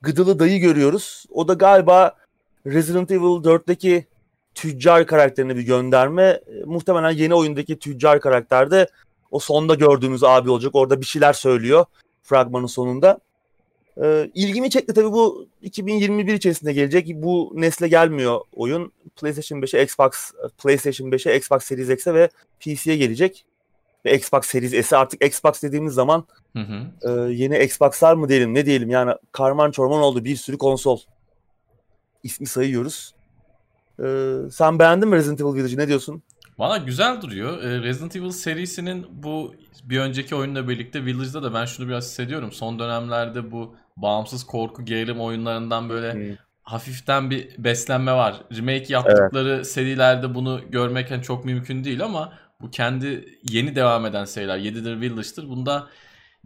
[0.00, 1.24] gıdılı dayı görüyoruz.
[1.30, 2.16] O da galiba
[2.66, 4.06] Resident Evil 4'teki
[4.54, 6.22] tüccar karakterine bir gönderme.
[6.22, 8.88] E, muhtemelen yeni oyundaki tüccar karakterde
[9.30, 10.74] o sonda gördüğümüz abi olacak.
[10.74, 11.84] Orada bir şeyler söylüyor
[12.22, 13.18] fragmanın sonunda.
[14.02, 17.08] E, ilgimi çekti tabii bu 2021 içerisinde gelecek.
[17.14, 18.92] Bu nesle gelmiyor oyun.
[19.16, 20.10] PlayStation 5'e, Xbox
[20.62, 22.28] PlayStation 5'e, Xbox Series X'e ve
[22.60, 23.44] PC'ye gelecek.
[24.04, 26.86] Ve Xbox Series S'e artık Xbox dediğimiz zaman hı hı.
[27.02, 30.98] E, yeni Xbox'lar mı diyelim ne diyelim yani karman çorman oldu bir sürü konsol.
[32.22, 33.14] ismi sayıyoruz.
[34.02, 36.22] Ee, sen beğendin mi Resident Evil Village'i ne diyorsun?
[36.58, 37.62] Valla güzel duruyor.
[37.62, 42.52] Ee, Resident Evil serisinin bu bir önceki oyunla birlikte Village'da da ben şunu biraz hissediyorum.
[42.52, 46.36] Son dönemlerde bu bağımsız korku gerilim oyunlarından böyle hmm.
[46.62, 48.34] hafiften bir beslenme var.
[48.56, 49.66] Remake yaptıkları evet.
[49.66, 55.00] serilerde bunu görmek hani çok mümkün değil ama bu kendi yeni devam eden seriler 7'dir
[55.00, 55.48] Village'dır.
[55.48, 55.86] Bunda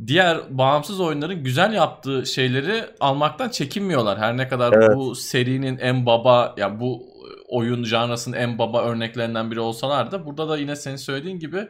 [0.07, 4.19] diğer bağımsız oyunların güzel yaptığı şeyleri almaktan çekinmiyorlar.
[4.19, 4.97] Her ne kadar evet.
[4.97, 7.12] bu serinin en baba ya yani bu
[7.53, 11.69] oyun janrasının en baba örneklerinden biri olsalar da burada da yine senin söylediğin gibi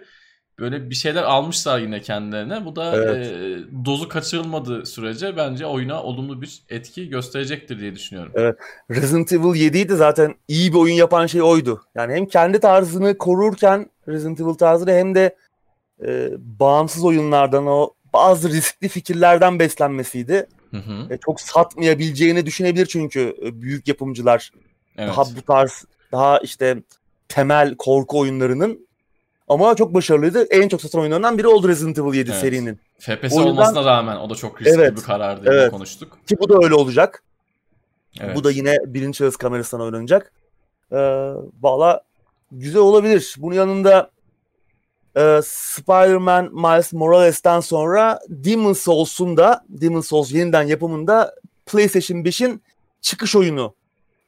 [0.59, 2.64] böyle bir şeyler almışlar yine kendilerine.
[2.64, 3.27] Bu da evet.
[3.27, 8.33] e, dozu kaçırılmadığı sürece bence oyuna olumlu bir etki gösterecektir diye düşünüyorum.
[8.35, 8.57] Evet.
[8.90, 11.83] Resident Evil 7'yi de zaten iyi bir oyun yapan şey oydu.
[11.95, 15.37] Yani hem kendi tarzını korurken Resident Evil tarzını hem de
[16.07, 20.47] e, bağımsız oyunlardan o bazı riskli fikirlerden beslenmesiydi.
[20.71, 21.14] Hı hı.
[21.14, 24.51] E, çok satmayabileceğini düşünebilir çünkü e, büyük yapımcılar
[24.98, 25.09] Evet.
[25.11, 26.83] Daha bu tarz daha işte
[27.28, 28.87] temel korku oyunlarının
[29.48, 30.42] Ama çok başarılıydı.
[30.50, 32.40] En çok satan oyunlarından biri oldu Resident Evil 7 Evet.
[32.40, 32.78] serinin.
[32.98, 35.70] FPS yüzden- olmasına rağmen o da çok riskli Evet, bir karar diye evet.
[35.70, 36.18] konuştuk.
[36.26, 37.22] Ki bu da öyle olacak.
[38.20, 38.37] Evet.
[38.37, 40.33] Bu da yine birinci şahıs kamerasından oynanacak.
[40.92, 40.96] Ee,
[41.62, 42.00] Valla
[42.52, 43.35] güzel olabilir.
[43.38, 44.11] Bunun yanında
[45.16, 51.35] e, Spider-Man Miles Morales'ten sonra Demon Souls'un da Demon Souls yeniden yapımında
[51.66, 52.62] PlayStation 5'in
[53.00, 53.74] çıkış oyunu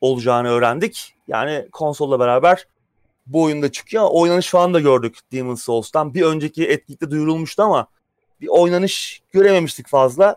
[0.05, 1.15] olacağını öğrendik.
[1.29, 2.67] Yani konsolla beraber
[3.27, 4.09] bu oyunda çıkıyor.
[4.11, 6.15] Oynanış falan da gördük Demon Souls'tan.
[6.15, 7.87] Bir önceki etkinlikte duyurulmuştu ama
[8.41, 10.37] bir oynanış görememiştik fazla.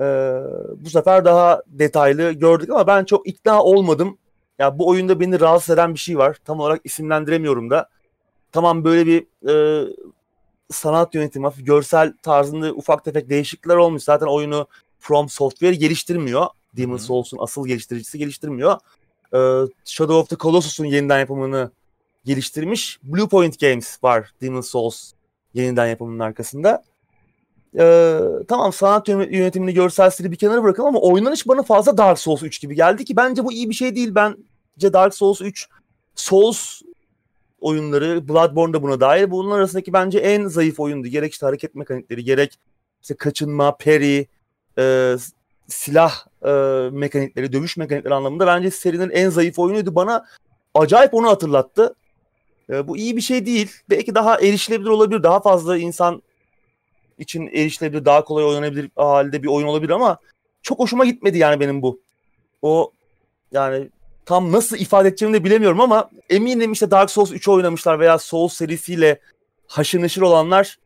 [0.00, 0.04] Ee,
[0.84, 4.18] bu sefer daha detaylı gördük ama ben çok ikna olmadım.
[4.58, 6.36] Ya bu oyunda beni rahatsız eden bir şey var.
[6.44, 7.88] Tam olarak isimlendiremiyorum da.
[8.52, 9.86] Tamam böyle bir e,
[10.70, 14.02] sanat yönetimi, hafif görsel tarzında ufak tefek değişiklikler olmuş.
[14.02, 14.66] Zaten oyunu
[14.98, 16.46] From Software geliştirmiyor.
[16.76, 17.02] Demon Hı hı.
[17.02, 18.76] Souls'un asıl geliştiricisi geliştirmiyor.
[19.34, 19.38] Ee,
[19.84, 21.70] Shadow of the Colossus'un yeniden yapımını
[22.24, 22.98] geliştirmiş.
[23.02, 25.12] Blue Point Games var Demon Souls
[25.54, 26.84] yeniden yapımının arkasında.
[27.78, 32.18] Ee, tamam sanat yöne- yönetimini görsel stili bir kenara bırakalım ama oynanış bana fazla Dark
[32.18, 34.14] Souls 3 gibi geldi ki bence bu iyi bir şey değil.
[34.14, 35.68] Bence Dark Souls 3
[36.14, 36.80] Souls
[37.60, 39.30] oyunları Bloodborne da buna dair.
[39.30, 41.08] Bunun arasındaki bence en zayıf oyundu.
[41.08, 42.58] Gerek işte hareket mekanikleri gerek
[43.02, 44.26] işte kaçınma, parry,
[44.78, 45.16] e,
[45.68, 46.50] silah e,
[46.92, 49.94] mekanikleri, dövüş mekanikleri anlamında bence serinin en zayıf oyunuydu.
[49.94, 50.26] Bana
[50.74, 51.94] acayip onu hatırlattı.
[52.70, 53.72] E, bu iyi bir şey değil.
[53.90, 55.22] Belki daha erişilebilir olabilir.
[55.22, 56.22] Daha fazla insan
[57.18, 60.18] için erişilebilir, daha kolay oynanabilir halde bir oyun olabilir ama
[60.62, 62.00] çok hoşuma gitmedi yani benim bu.
[62.62, 62.92] O
[63.52, 63.88] yani
[64.26, 68.52] tam nasıl ifade edeceğimi de bilemiyorum ama eminim işte Dark Souls 3 oynamışlar veya Souls
[68.52, 69.20] serisiyle
[69.66, 70.78] haşır neşir olanlar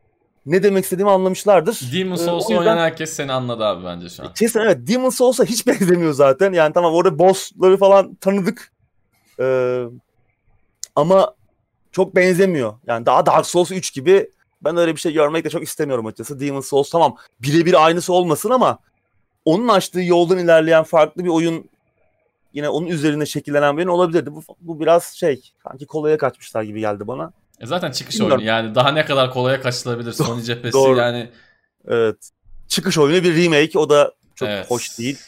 [0.47, 1.91] ne demek istediğimi anlamışlardır.
[1.95, 4.33] Demon Ee, Souls'u o yüzden- oynayan herkes seni anladı abi bence şu an.
[4.35, 6.53] Kesin evet Demon Souls'a hiç benzemiyor zaten.
[6.53, 8.73] Yani tamam orada bossları falan tanıdık.
[9.41, 9.85] Ee,
[10.97, 11.35] ama
[11.93, 12.75] çok benzemiyor.
[12.87, 14.31] Yani daha Dark Souls 3 gibi
[14.65, 16.41] ben öyle bir şey görmek de çok istemiyorum açıkçası.
[16.41, 18.79] Demon Souls tamam birebir aynısı olmasın ama
[19.45, 21.71] onun açtığı yoldan ilerleyen farklı bir oyun
[22.53, 24.33] yine onun üzerine şekillenen bir oyun olabilirdi.
[24.35, 27.33] Bu, bu biraz şey sanki kolaya kaçmışlar gibi geldi bana.
[27.63, 28.39] E zaten çıkış Bilmiyorum.
[28.39, 30.99] oyunu yani daha ne kadar kolaya kaçılabilir Sony cephesi Doğru.
[30.99, 31.31] yani.
[31.89, 32.17] Evet.
[32.69, 34.71] Çıkış oyunu bir remake o da çok Evet.
[34.71, 35.19] hoş değil.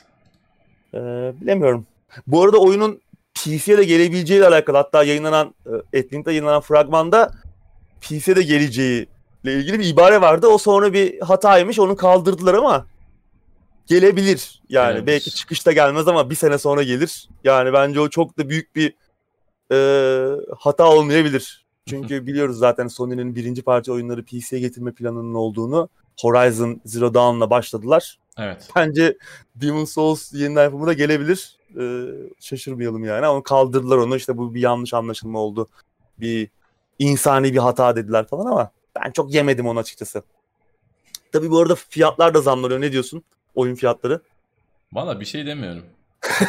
[0.95, 0.99] Ee,
[1.41, 1.87] bilemiyorum.
[2.27, 3.01] Bu arada oyunun
[3.35, 5.55] PC'ye de gelebileceğiyle alakalı hatta yayınlanan
[5.93, 7.33] e, Etlink'te yayınlanan fragmanda
[8.01, 9.07] PC'ye de geleceği
[9.45, 10.47] ile ilgili bir ibare vardı.
[10.47, 11.79] O sonra bir hataymış.
[11.79, 12.87] Onu kaldırdılar ama
[13.87, 14.63] gelebilir.
[14.69, 15.07] Yani Gelebilir.
[15.07, 17.29] belki çıkışta gelmez ama bir sene sonra gelir.
[17.45, 18.95] Yani bence o çok da büyük bir
[19.73, 19.77] e,
[20.59, 21.64] hata olmayabilir.
[21.89, 25.89] Çünkü biliyoruz zaten Sony'nin birinci parça oyunları PC'ye getirme planının olduğunu.
[26.21, 28.19] Horizon Zero Dawn'la başladılar.
[28.39, 28.69] Evet.
[28.77, 29.19] Bence
[29.55, 31.57] Demon Souls yeniden yapımı da gelebilir.
[31.81, 32.05] Ee,
[32.41, 35.69] şaşırmayalım yani ama kaldırdılar onu işte bu bir yanlış anlaşılma oldu.
[36.21, 36.49] Bir
[36.99, 40.23] insani bir hata dediler falan ama ben çok yemedim onu açıkçası.
[41.33, 42.81] Tabii bu arada fiyatlar da zamlanıyor.
[42.81, 43.23] Ne diyorsun?
[43.55, 44.21] Oyun fiyatları.
[44.93, 45.85] Valla bir şey demiyorum.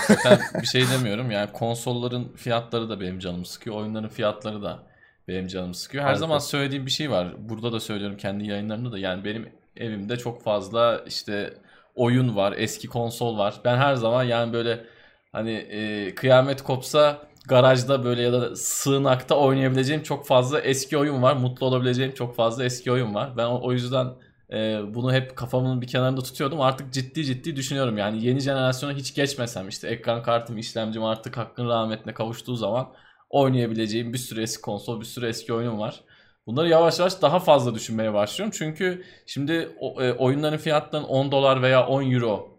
[0.07, 1.31] Zaten bir şey demiyorum.
[1.31, 3.75] Yani konsolların fiyatları da benim canımı sıkıyor.
[3.75, 4.83] Oyunların fiyatları da
[5.27, 6.03] benim canımı sıkıyor.
[6.03, 6.19] Her Harika.
[6.19, 7.33] zaman söylediğim bir şey var.
[7.49, 8.99] Burada da söylüyorum kendi yayınlarımda da.
[8.99, 11.53] Yani benim evimde çok fazla işte
[11.95, 13.61] oyun var, eski konsol var.
[13.65, 14.85] Ben her zaman yani böyle
[15.31, 21.35] hani e, kıyamet kopsa garajda böyle ya da sığınakta oynayabileceğim çok fazla eski oyun var.
[21.35, 23.37] Mutlu olabileceğim çok fazla eski oyun var.
[23.37, 24.07] Ben o, o yüzden
[24.51, 26.61] e, bunu hep kafamın bir kenarında tutuyordum.
[26.61, 27.97] Artık ciddi ciddi düşünüyorum.
[27.97, 32.93] Yani yeni jenerasyona hiç geçmesem işte ekran kartım, işlemcim artık hakkın rahmetine kavuştuğu zaman
[33.35, 36.03] oynayabileceğim bir sürü eski konsol, bir sürü eski oyunum var.
[36.47, 38.55] Bunları yavaş yavaş daha fazla düşünmeye başlıyorum.
[38.57, 39.69] Çünkü şimdi
[39.99, 42.57] e, oyunların fiyatlarının 10 dolar veya 10 euro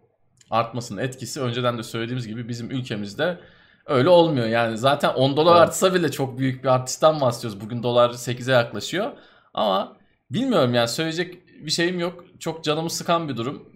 [0.51, 3.39] artmasının etkisi önceden de söylediğimiz gibi bizim ülkemizde
[3.87, 4.47] öyle olmuyor.
[4.47, 5.63] Yani zaten 10 dolar Evet.
[5.69, 7.61] artsa bile çok büyük bir artıştan bahsediyoruz.
[7.61, 9.13] Bugün dolar 8'e yaklaşıyor.
[9.55, 9.97] Ama
[10.31, 11.35] bilmiyorum yani söyleyecek
[11.67, 12.25] bir şeyim yok.
[12.39, 13.69] Çok canımı sıkan bir durum.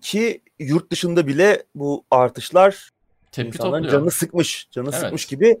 [0.00, 2.90] Ki yurt dışında bile bu artışlar
[3.32, 3.90] Tepki topluyor.
[3.92, 4.68] canını sıkmış.
[4.70, 5.00] Canını Evet.
[5.00, 5.58] sıkmış gibi.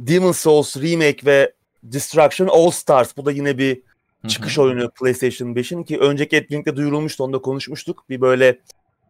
[0.00, 3.16] Demon Souls Remake ve Destruction All Stars.
[3.16, 3.82] Bu da yine bir
[4.28, 8.04] çıkış oyunu PlayStation 5'in ki önceki etkinlikte duyurulmuştu onu da konuşmuştuk.
[8.10, 8.58] Bir böyle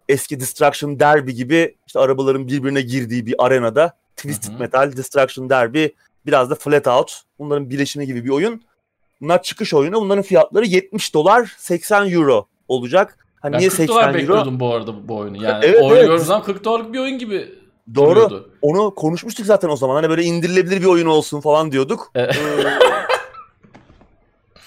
[0.09, 4.59] eski Destruction Derby gibi işte arabaların birbirine girdiği bir arenada Twisted Hı hı.
[4.59, 5.87] Metal, Destruction Derby
[6.27, 8.63] biraz da Flat Out bunların birleşimi gibi bir oyun.
[9.21, 10.01] Bunlar çıkış oyunu.
[10.01, 13.19] Bunların fiyatları 70 dolar 80 euro olacak.
[13.41, 14.15] Hani Ben niye 40 80 dolar euro?
[14.19, 15.45] bekliyordum bu arada bu oyunu.
[15.45, 16.07] Yani Evet, oyunu evet.
[16.07, 17.55] gördüğüm zaman 40 dolarlık bir oyun gibi
[17.95, 18.11] Doğru.
[18.11, 18.51] duruyordu.
[18.63, 19.95] Onu konuşmuştuk zaten o zaman.
[19.95, 22.11] Hani böyle indirilebilir bir oyun olsun falan diyorduk.
[22.15, 22.37] Evet.
[22.37, 22.65] Ee,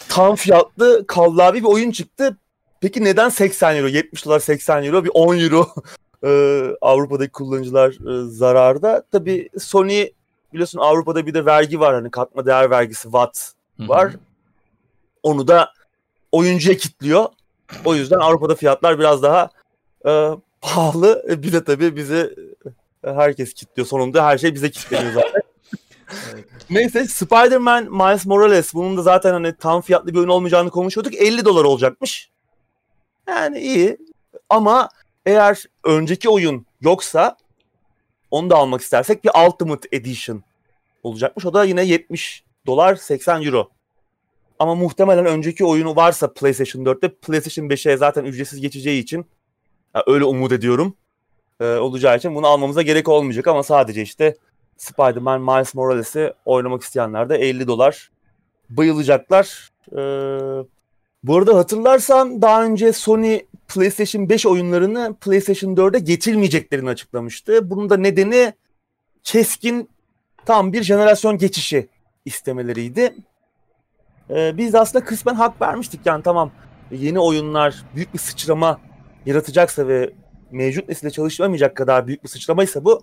[0.09, 2.37] Tam fiyatlı kallavi bir oyun çıktı.
[2.81, 3.87] Peki neden 80 euro?
[3.87, 5.67] 70 dolar 80 euro bir 10 euro
[6.23, 9.03] Ee, Avrupa'daki kullanıcılar e, zararda.
[9.11, 10.07] Tabii Sony
[10.53, 13.87] biliyorsun Avrupa'da bir de vergi var hani katma değer vergisi VAT Hı hı.
[13.89, 14.13] var.
[15.23, 15.73] onu da
[16.31, 17.25] oyuncuya kitliyor.
[17.85, 19.49] O yüzden Avrupa'da fiyatlar biraz daha
[20.07, 20.29] e,
[20.61, 21.25] pahalı.
[21.29, 22.48] E, bir de tabii bizi e,
[23.03, 23.87] herkes kitliyor.
[23.87, 25.41] Sonunda her şey bize kitleniyor zaten.
[26.33, 26.45] evet.
[26.69, 31.15] Neyse Spider-Man Miles Morales bunun da zaten hani tam fiyatlı bir oyun olmayacağını konuşuyorduk.
[31.15, 32.29] 50 dolar olacakmış.
[33.27, 33.97] Yani iyi.
[34.49, 34.89] Ama
[35.25, 37.37] eğer önceki oyun yoksa
[38.31, 40.43] onu da almak istersek bir Ultimate Edition
[41.03, 41.45] olacakmış.
[41.45, 43.69] O da yine 70 dolar 80 euro.
[44.59, 49.25] Ama muhtemelen önceki oyunu varsa PlayStation 4'te PlayStation 5'e zaten ücretsiz geçeceği için
[50.07, 50.95] öyle umut ediyorum.
[51.61, 54.35] Ee, olacağı için bunu almamıza gerek olmayacak ama sadece işte
[54.77, 58.11] Spider-Man Miles Morales'i oynamak isteyenler de 50 dolar
[58.69, 59.69] bayılacaklar.
[59.91, 59.97] Ee,
[61.23, 67.69] bu arada hatırlarsan daha önce Sony PlayStation 5 oyunlarını PlayStation 4'e getirmeyeceklerini açıklamıştı.
[67.69, 68.53] Bunun da nedeni
[69.23, 69.89] keskin
[70.45, 71.87] tam bir jenerasyon geçişi
[72.25, 73.13] istemeleriydi.
[74.29, 76.51] Ee, biz de aslında kısmen hak vermiştik yani tamam
[76.91, 78.79] yeni oyunlar büyük bir sıçrama
[79.25, 80.09] yaratacaksa ve
[80.51, 83.01] mevcut nesilde çalışamayacak kadar büyük bir sıçramaysa bu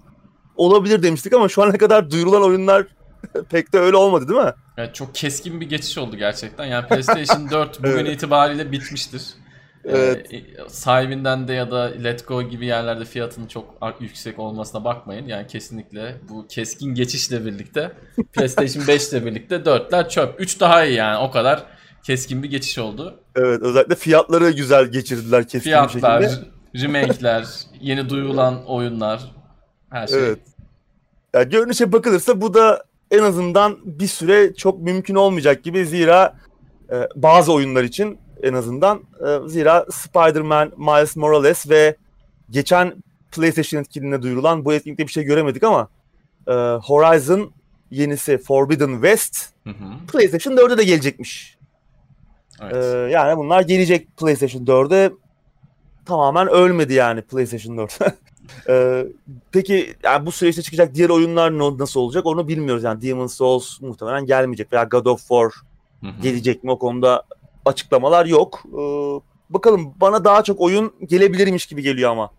[0.57, 2.87] olabilir demiştik ama şu ana kadar duyurulan oyunlar
[3.51, 4.53] pek de öyle olmadı değil mi?
[4.77, 6.65] Evet çok keskin bir geçiş oldu gerçekten.
[6.65, 8.17] Yani PlayStation 4 bugün evet.
[8.17, 9.23] itibariyle bitmiştir.
[9.89, 10.35] Evet.
[10.35, 15.27] Ee, sahibinden de ya da Let Go gibi yerlerde fiyatının çok yüksek olmasına bakmayın.
[15.27, 17.93] Yani kesinlikle bu keskin geçişle birlikte
[18.33, 20.41] PlayStation 5 ile birlikte 4'ler çöp.
[20.41, 21.67] 3 daha iyi yani o kadar
[22.03, 23.21] keskin bir geçiş oldu.
[23.37, 26.56] Evet özellikle fiyatları güzel geçirdiler keskin Fiyatlar, bir şekilde.
[26.83, 27.47] Remake'ler,
[27.81, 29.35] yeni duyulan oyunlar
[29.91, 30.19] her şey.
[30.19, 30.39] Evet.
[31.35, 36.37] Yani görünüşe bakılırsa bu da en azından bir süre çok mümkün olmayacak gibi zira
[36.93, 41.97] e, bazı oyunlar için en azından e, zira Spider-Man, Miles Morales ve
[42.51, 42.95] geçen
[43.33, 45.89] PlayStation etkinliğinde duyurulan bu etkinlikte bir şey göremedik ama
[46.49, 47.53] e, Horizon
[47.91, 50.07] yenisi Forbidden West hı hı.
[50.13, 51.57] PlayStation 4'e de gelecekmiş.
[52.63, 52.85] Evet.
[52.85, 55.13] E, yani bunlar gelecek PlayStation 4'e
[56.07, 57.99] tamamen ölmedi yani PlayStation 4.
[58.69, 59.07] Ee,
[59.53, 62.85] peki yani bu süreçte çıkacak diğer oyunlar nasıl olacak onu bilmiyoruz.
[62.85, 65.53] Yani Demon's Souls muhtemelen gelmeyecek veya God of War
[66.23, 67.23] gelecek mi o konuda
[67.65, 68.63] açıklamalar yok.
[68.67, 72.31] Ee, bakalım bana daha çok oyun gelebilirmiş gibi geliyor ama.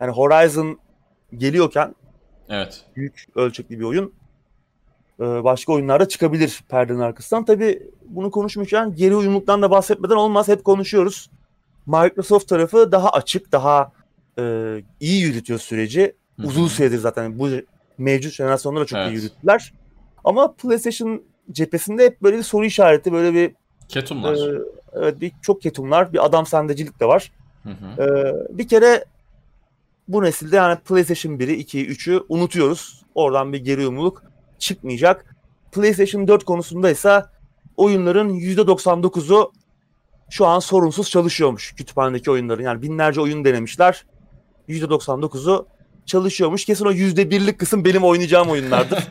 [0.00, 0.78] Yani Horizon
[1.36, 1.94] geliyorken
[2.48, 2.84] evet.
[2.96, 4.12] büyük ölçekli bir oyun.
[5.20, 7.44] Ee, başka oyunlarda çıkabilir perdenin arkasından.
[7.44, 10.48] Tabii bunu konuşmuşken geri uyumluktan da bahsetmeden olmaz.
[10.48, 11.30] Hep konuşuyoruz.
[11.86, 13.92] Microsoft tarafı daha açık, daha
[14.38, 14.42] e,
[15.00, 16.14] iyi yürütüyor süreci.
[16.36, 16.46] Hı-hı.
[16.46, 17.48] Uzun süredir zaten bu
[17.98, 19.12] mevcut jenerasyonlara çok evet.
[19.12, 19.72] iyi yürüttüler.
[20.24, 23.54] Ama PlayStation cephesinde hep böyle bir soru işareti, böyle bir
[23.88, 24.34] ketumlar.
[24.34, 24.60] E,
[24.92, 27.32] evet, bir çok ketumlar, bir adam sendecilik de var.
[27.98, 28.06] E,
[28.58, 29.04] bir kere
[30.08, 33.02] bu nesilde yani PlayStation 1'i, 2'yi, 3'ü unutuyoruz.
[33.14, 34.22] Oradan bir geri uyumluluk
[34.58, 35.36] çıkmayacak.
[35.72, 37.24] PlayStation 4 konusunda ise
[37.76, 39.52] oyunların %99'u
[40.32, 42.62] şu an sorunsuz çalışıyormuş kütüphanedeki oyunların.
[42.62, 44.04] Yani binlerce oyun denemişler.
[44.68, 45.66] %99'u
[46.06, 46.64] çalışıyormuş.
[46.64, 49.08] Kesin o %1'lik kısım benim oynayacağım oyunlardır.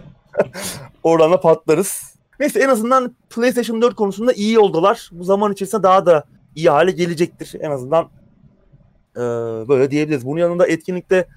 [1.04, 2.16] Oradan da patlarız.
[2.40, 5.10] Neyse en azından PlayStation 4 konusunda iyi oldular.
[5.12, 6.24] Bu zaman içerisinde daha da
[6.56, 7.54] iyi hale gelecektir.
[7.60, 8.10] En azından
[9.16, 9.20] e,
[9.68, 10.26] böyle diyebiliriz.
[10.26, 11.28] Bunun yanında etkinlikte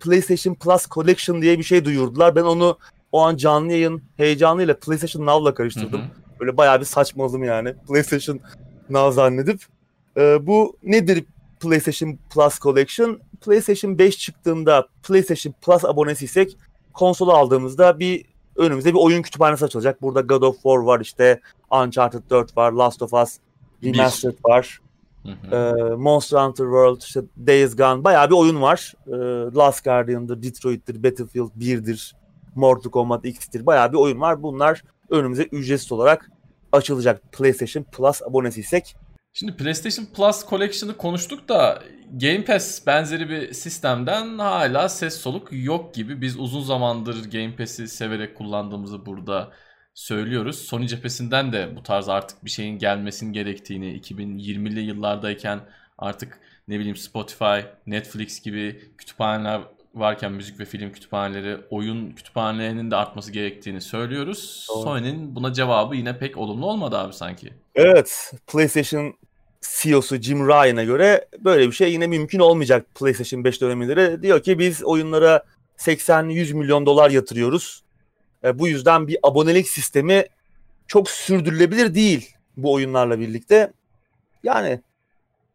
[0.00, 2.36] PlayStation Plus Collection diye bir şey duyurdular.
[2.36, 2.78] Ben onu
[3.12, 6.00] o an canlı yayın heyecanıyla PlayStation Now'la karıştırdım.
[6.00, 6.40] Hı hı.
[6.40, 7.74] Böyle bayağı bir saçmaladım yani.
[7.88, 8.40] PlayStation
[8.92, 9.60] Now zannedip.
[10.16, 11.24] E, bu nedir
[11.60, 13.20] PlayStation Plus Collection?
[13.40, 16.56] PlayStation 5 çıktığında PlayStation Plus abonesiysek
[16.92, 18.24] konsolu aldığımızda bir
[18.56, 20.02] önümüzde bir oyun kütüphanesi açılacak.
[20.02, 23.38] Burada God of War var işte Uncharted 4 var, Last of Us
[23.84, 24.50] Remastered bir.
[24.50, 24.80] var.
[25.22, 28.92] Hı Ee, Monster Hunter World, işte Days Gone bayağı bir oyun var.
[29.06, 29.12] Ee,
[29.56, 32.16] Last Guardian'dır, Detroit'tir, Battlefield 1'dir,
[32.54, 34.42] Mortal Kombat X'tir bayağı bir oyun var.
[34.42, 36.30] Bunlar önümüze ücretsiz olarak
[36.72, 38.96] açılacak PlayStation Plus abonesiysek.
[39.32, 41.82] Şimdi PlayStation Plus Collection'ı konuştuk da
[42.12, 46.20] Game Pass benzeri bir sistemden hala ses soluk yok gibi.
[46.20, 49.52] Biz uzun zamandır Game Pass'i severek kullandığımızı burada
[49.94, 50.58] söylüyoruz.
[50.58, 55.60] Sony cephesinden de bu tarz artık bir şeyin gelmesinin gerektiğini 2020'li yıllardayken
[55.98, 59.62] artık ne bileyim Spotify, Netflix gibi kütüphaneler
[59.94, 64.66] varken müzik ve film kütüphaneleri, oyun kütüphanelerinin de artması gerektiğini söylüyoruz.
[64.68, 64.82] Doğru.
[64.82, 67.52] Sony'nin buna cevabı yine pek olumlu olmadı abi sanki.
[67.74, 69.14] Evet, PlayStation
[69.62, 74.22] CEO'su Jim Ryan'a göre böyle bir şey yine mümkün olmayacak PlayStation 5 dönemleri.
[74.22, 75.42] Diyor ki biz oyunlara
[75.78, 77.82] 80-100 milyon dolar yatırıyoruz.
[78.44, 80.24] E, bu yüzden bir abonelik sistemi
[80.86, 83.72] çok sürdürülebilir değil bu oyunlarla birlikte.
[84.42, 84.80] Yani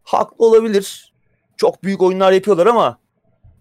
[0.04, 1.14] haklı olabilir.
[1.58, 3.00] Çok büyük oyunlar yapıyorlar ama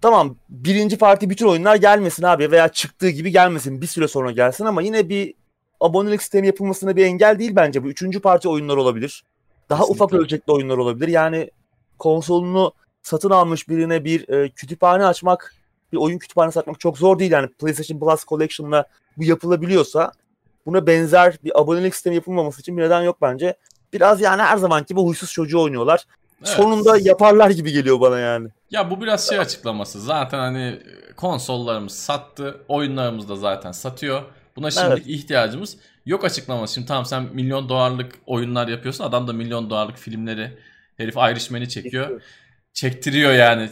[0.01, 4.65] tamam birinci parti bütün oyunlar gelmesin abi veya çıktığı gibi gelmesin bir süre sonra gelsin
[4.65, 5.35] ama yine bir
[5.81, 7.85] abonelik sistemi yapılmasına bir engel değil bence.
[7.85, 9.25] Bu üçüncü parti oyunlar olabilir.
[9.71, 10.05] Daha Kesinlikle.
[10.05, 11.09] ufak ölçekli oyunlar olabilir.
[11.09, 11.51] Yani
[11.99, 15.55] konsolunu satın almış birine bir e, kütüphane açmak,
[15.93, 17.33] bir oyun kütüphanesi açmak çok zor değil.
[17.33, 18.85] Yani PlayStation Plus Collection'la
[19.17, 20.13] bu yapılabiliyorsa
[20.67, 23.57] buna benzer bir abonelik sistemi yapılmaması için bir neden yok bence.
[23.93, 26.07] Biraz yani her zamanki bu huysuz çocuğu oynuyorlar.
[26.47, 26.57] Evet.
[26.57, 28.49] Sonunda yaparlar gibi geliyor bana yani.
[28.71, 30.01] Ya bu biraz şey açıklaması.
[30.01, 30.79] Zaten hani
[31.17, 32.61] konsollarımız sattı.
[32.69, 34.23] Oyunlarımız da zaten satıyor.
[34.57, 35.07] Buna şimdilik Evet.
[35.07, 36.75] ihtiyacımız yok açıklaması.
[36.75, 39.05] Şimdi tamam sen milyon dolarlık oyunlar yapıyorsun.
[39.05, 40.59] Adam da milyon dolarlık filmleri
[40.97, 42.23] herif Irishman'i çekiyor.
[42.73, 43.71] Çektiriyor yani.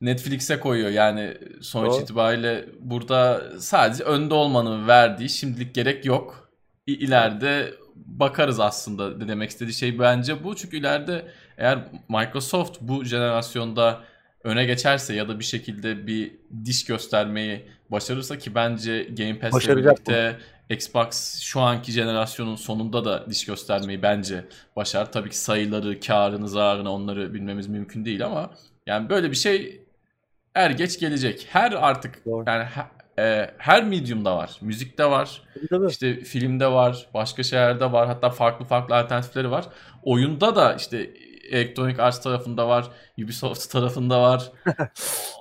[0.00, 2.02] Netflix'e koyuyor yani sonuç Doğru.
[2.02, 6.50] itibariyle burada sadece önde olmanın verdiği şimdilik gerek yok.
[6.86, 10.56] İleride bakarız aslında de demek istediği şey bence bu.
[10.56, 11.28] Çünkü ileride
[11.58, 11.78] eğer
[12.08, 14.00] Microsoft bu jenerasyonda
[14.44, 16.32] öne geçerse ya da bir şekilde bir
[16.64, 20.36] diş göstermeyi başarırsa ki bence Game Pass'le birlikte
[20.70, 24.44] Xbox şu anki jenerasyonun sonunda da diş göstermeyi bence
[24.76, 25.12] başar.
[25.12, 28.50] Tabii ki sayıları, karını, zararını onları bilmemiz mümkün değil ama
[28.86, 29.84] yani böyle bir şey
[30.54, 31.46] er geç gelecek.
[31.50, 32.44] Her artık Doğru.
[32.46, 32.64] yani
[33.18, 34.56] e, her medium'da var.
[34.60, 38.06] Müzikte var, Tabii, işte filmde var, başka şeylerde var.
[38.06, 39.66] Hatta farklı farklı alternatifleri var.
[40.02, 41.10] Oyunda da işte
[41.50, 42.90] Electronic Arts tarafında var,
[43.24, 44.52] Ubisoft tarafında var.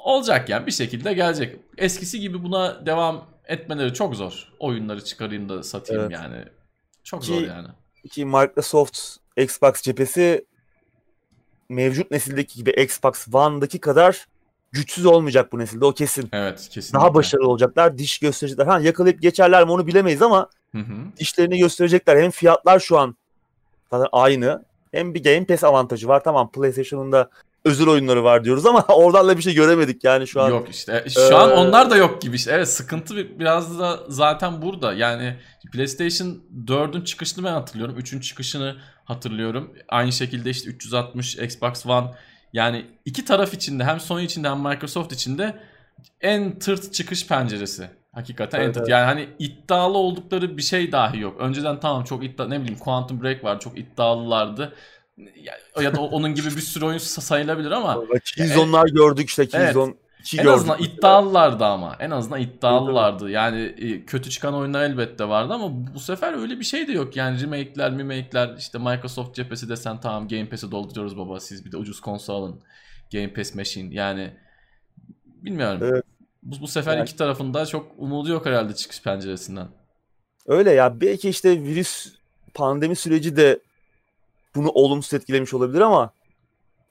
[0.04, 1.60] Olacak yani bir şekilde gelecek.
[1.78, 4.54] Eskisi gibi buna devam etmeleri çok zor.
[4.60, 6.12] Oyunları çıkarayım da satayım Evet.
[6.12, 6.44] yani.
[7.04, 7.68] Çok Ki- zor yani.
[8.12, 9.00] ki Microsoft
[9.38, 10.46] Xbox cephesi
[11.70, 14.28] mevcut nesildeki gibi Xbox One'daki kadar
[14.74, 16.30] güçsüz olmayacak bu nesilde o kesin.
[16.34, 17.00] Evet kesinlikle.
[17.00, 18.66] Daha başarılı olacaklar, diş gösterecekler.
[18.66, 20.94] Ha yakalayıp geçerler mi onu bilemeyiz ama Hı hı.
[21.20, 22.18] dişlerini gösterecekler.
[22.24, 23.16] Hem fiyatlar şu an
[23.92, 24.66] zaten aynı.
[24.92, 26.24] Hem bir Game Pass avantajı var.
[26.24, 27.30] Tamam PlayStation'ın da
[27.66, 30.50] özel oyunları var diyoruz ama oradan da bir şey göremedik yani şu an.
[30.50, 32.52] Yok işte şu an Ee, onlar da yok gibi işte.
[32.52, 34.94] Evet sıkıntı bir- biraz da zaten burada.
[34.94, 35.38] Yani
[35.74, 38.00] PlayStation 4'ün çıkışını ben hatırlıyorum.
[38.00, 39.74] 3'ün çıkışını hatırlıyorum.
[39.90, 42.08] Aynı şekilde işte 360 Xbox One
[42.54, 45.56] yani iki taraf içinde hem Sony içinde hem Microsoft içinde
[46.22, 47.90] en tırt çıkış penceresi.
[48.12, 48.82] Hakikaten en Evet, tırt.
[48.82, 48.90] evet.
[48.92, 51.36] Yani hani iddialı oldukları bir şey dahi yok.
[51.40, 54.74] Önceden tamam çok iddia ne bileyim Quantum Break var çok iddialılardı.
[55.18, 59.94] Ya, ya da onun gibi bir sürü oyun sa- sayılabilir ama Killzone'lar gördük işte Killzone
[60.24, 61.96] 2 en azından iddialılardı ama.
[62.00, 63.30] En azından iddialılardı.
[63.30, 67.16] Yani e, kötü çıkan oyunlar elbette vardı ama bu sefer öyle bir şey de yok.
[67.16, 71.78] Yani remake'ler, remake'ler işte Microsoft cephesi desen tamam Game Pass'i dolduruyoruz baba siz bir de
[71.78, 72.62] ucuz konsol alın.
[73.14, 74.34] Game Pass Machine yani
[75.26, 75.80] bilmiyorum.
[75.84, 76.04] Evet.
[76.44, 79.68] Bu, bu sefer Yani- iki tarafında çok umudu yok herhalde çıkış penceresinden.
[80.48, 82.14] Öyle ya belki işte virüs
[82.54, 83.60] pandemi süreci de
[84.56, 86.12] bunu olumsuz etkilemiş olabilir ama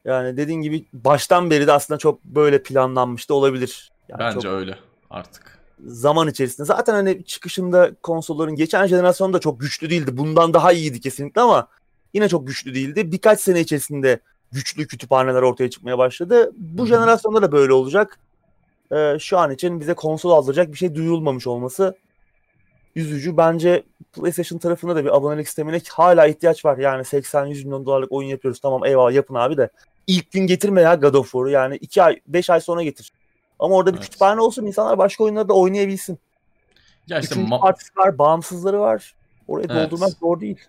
[0.04, 3.92] yani dediğin gibi baştan beri de aslında çok böyle planlanmış da olabilir.
[4.08, 4.78] Yani Bence çok öyle
[5.10, 5.58] artık.
[5.86, 10.16] zaman içerisinde zaten hani çıkışında konsolların geçen jenerasyonda çok güçlü değildi.
[10.16, 11.68] Bundan daha iyiydi kesinlikle ama
[12.14, 13.12] yine çok güçlü değildi.
[13.12, 14.20] Birkaç sene içerisinde
[14.52, 16.52] güçlü kütüphaneler ortaya çıkmaya başladı.
[16.56, 18.18] Bu jenerasyonda da böyle olacak.
[18.92, 21.96] Ee, şu an için bize konsol aldıracak bir şey duyulmamış olması
[22.96, 23.36] üzücü.
[23.36, 26.78] Bence PlayStation tarafında da bir abonelik sistemine hala ihtiyaç var.
[26.78, 28.60] Yani 80-100 milyon dolarlık oyun yapıyoruz.
[28.60, 29.68] Tamam eyvallah yapın abi de.
[30.06, 31.50] İlk gün getirme ya God of War'u.
[31.50, 33.12] Yani 2 ay 5 ay sonra getir.
[33.58, 34.04] Ama orada bir Evet.
[34.04, 36.18] kütüphane olsun insanlar başka oyunları da oynayabilsin.
[37.06, 39.14] Ya işte Üçüncü partisi var, bağımsızları var.
[39.48, 39.90] Orayı Evet.
[39.90, 40.60] doldurmak zor değil.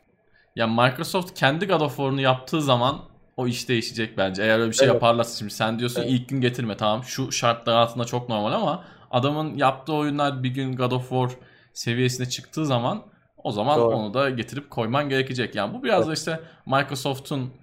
[0.55, 2.99] Ya Microsoft kendi God of War'unu yaptığı zaman
[3.37, 4.43] o iş değişecek bence.
[4.43, 4.93] Eğer öyle bir şey Evet.
[4.93, 6.11] yaparlarsa şimdi sen diyorsun Evet.
[6.11, 10.75] ilk gün getirme tamam şu şartlar altında çok normal ama adamın yaptığı oyunlar bir gün
[10.75, 11.29] God of War
[11.73, 13.03] seviyesine çıktığı zaman
[13.43, 13.95] o zaman Doğru.
[13.95, 15.55] onu da getirip koyman gerekecek.
[15.55, 17.53] Yani bu biraz da işte Microsoft'un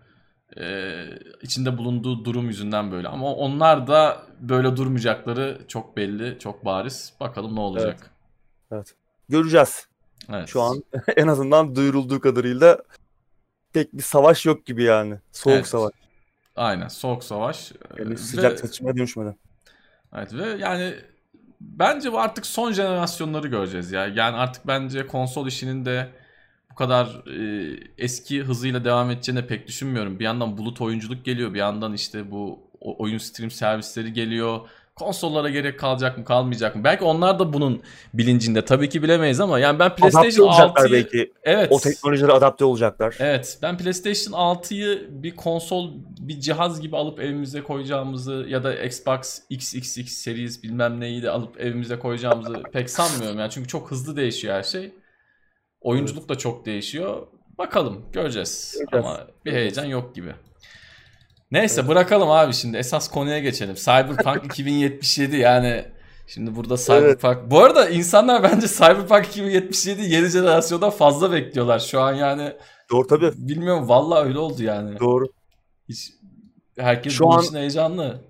[0.56, 1.04] e,
[1.42, 3.08] içinde bulunduğu durum yüzünden böyle.
[3.08, 7.12] Ama onlar da böyle durmayacakları çok belli, çok bariz.
[7.20, 8.10] Bakalım ne olacak.
[9.28, 9.86] Göreceğiz.
[10.32, 10.48] Evet.
[10.48, 10.82] Şu an
[11.16, 12.78] en azından duyurulduğu kadarıyla
[13.72, 15.18] pek bir savaş yok gibi yani.
[15.32, 15.66] Soğuk Evet.
[15.66, 15.92] savaş.
[16.56, 16.88] Aynen.
[16.88, 17.72] Soğuk savaş.
[17.98, 19.36] Yani sıcak çatışmaya dönüşmeden.
[20.16, 20.94] Evet ve yani
[21.60, 24.06] bence bu artık son jenerasyonları göreceğiz ya.
[24.06, 26.10] Yani artık bence konsol işinin de
[26.80, 30.18] kadar e, eski hızıyla devam edeceğini pek düşünmüyorum.
[30.18, 34.60] Bir yandan bulut oyunculuk geliyor, bir yandan işte bu oyun stream servisleri geliyor.
[34.94, 36.84] Konsollara gerek kalacak mı, kalmayacak mı?
[36.84, 37.82] Belki onlar da bunun
[38.14, 38.64] bilincinde.
[38.64, 41.32] Tabii ki bilemeyiz ama yani ben Adapte PlayStation olacaklar 6'yı belki.
[41.42, 41.68] evet.
[41.72, 43.16] O teknolojilere adapte olacaklar.
[43.18, 45.90] Evet, ben PlayStation 6'yı bir konsol,
[46.20, 51.60] bir cihaz gibi alıp evimize koyacağımızı ya da Xbox XXX Series bilmem neyi de alıp
[51.60, 54.92] evimize koyacağımızı pek sanmıyorum yani çünkü çok hızlı değişiyor her şey.
[55.80, 57.26] Oyunculuk da çok değişiyor.
[57.58, 58.76] Bakalım, göreceğiz.
[58.78, 59.06] Göreceğiz.
[59.06, 60.34] Ama bir heyecan yok gibi.
[61.50, 63.74] Neyse bırakalım abi şimdi esas konuya geçelim.
[63.74, 65.84] Cyberpunk 2077 yani
[66.34, 67.36] Şimdi burada Cyberpunk.
[67.40, 67.50] Evet.
[67.50, 72.52] Bu arada insanlar bence Cyberpunk 2077 yeni jenerasyonda fazla bekliyorlar şu an yani.
[72.90, 73.32] Doğru tabii.
[73.36, 75.00] Bilmiyorum vallahi öyle oldu yani.
[75.00, 75.28] Doğru.
[75.88, 76.12] Hiç
[76.78, 78.20] herkes şu an heyecanlı.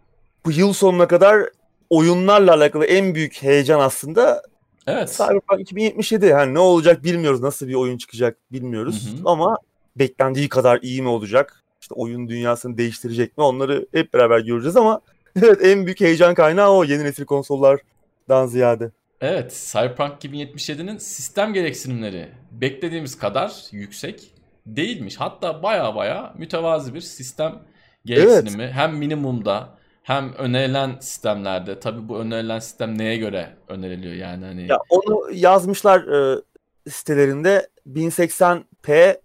[0.47, 1.47] Bu yıl sonuna kadar
[1.91, 4.43] oyunlarla alakalı en büyük heyecan aslında
[4.91, 5.15] Evet.
[5.17, 7.41] Cyberpunk 2077 yani ne olacak bilmiyoruz.
[7.41, 9.09] Nasıl bir oyun çıkacak bilmiyoruz.
[9.09, 9.23] Hı hı.
[9.25, 9.59] Ama
[9.97, 11.63] beklendiği kadar iyi mi olacak?
[11.81, 13.45] İşte oyun dünyasını değiştirecek mi?
[13.45, 15.01] Onları hep beraber göreceğiz ama
[15.43, 18.91] evet en büyük heyecan kaynağı o yeni nesil konsollardan ziyade.
[19.21, 24.31] Evet, Cyberpunk 2077'nin sistem gereksinimleri beklediğimiz kadar yüksek
[24.67, 25.17] değilmiş.
[25.17, 27.63] Hatta baya baya mütevazi bir sistem
[28.05, 28.63] gereksinimi.
[28.63, 28.75] Evet.
[28.75, 34.79] Hem minimumda hem önerilen sistemlerde tabii bu önerilen sistem neye göre öneriliyor yani hani Ya
[34.89, 36.43] onu yazmışlar e,
[36.91, 39.21] sitelerinde 1080p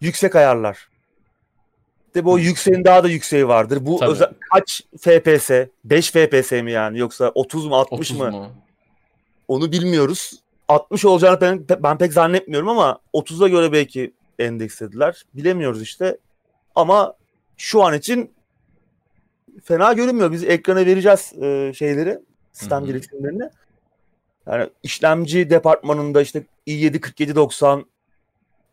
[0.00, 0.88] yüksek ayarlar.
[2.14, 3.78] De bu yükseğin daha da yükseği vardır.
[3.80, 5.50] Bu özel, kaç FPS?
[5.84, 8.30] 5 FPS mi yani yoksa 30 mu 60 30 mı?
[8.30, 8.50] Mu?
[9.48, 10.42] Onu bilmiyoruz.
[10.68, 15.22] 60 olacağını ben, ben pek zannetmiyorum ama 30'a göre belki endekslediler.
[15.34, 16.18] Bilemiyoruz işte.
[16.74, 17.14] Ama
[17.56, 18.30] şu an için
[19.64, 20.32] fena görünmüyor.
[20.32, 22.18] Biz ekrana vereceğiz e, şeyleri,
[22.52, 23.50] sistem gereksinimlerini.
[24.46, 27.84] Yani işlemci departmanında işte i7 4790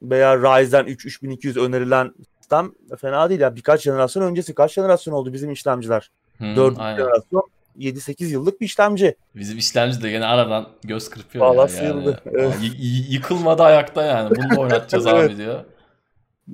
[0.01, 2.71] veya Ryzen 3 3200 önerilen sistem
[3.01, 3.55] fena değil ya.
[3.55, 4.53] Birkaç jenerasyon öncesi.
[4.53, 6.11] Kaç jenerasyon oldu bizim işlemciler?
[6.37, 9.15] Hmm, 4 jenerasyon 7-8 yıllık bir işlemci.
[9.35, 11.45] Bizim işlemci de gene aradan göz kırpıyor.
[11.45, 11.69] Valla yani.
[11.69, 12.21] sıyıldı.
[12.25, 12.55] Evet.
[12.61, 14.35] Y- yıkılmadı ayakta yani.
[14.35, 15.29] Bunu da oynatacağız evet.
[15.29, 15.63] abi diyor.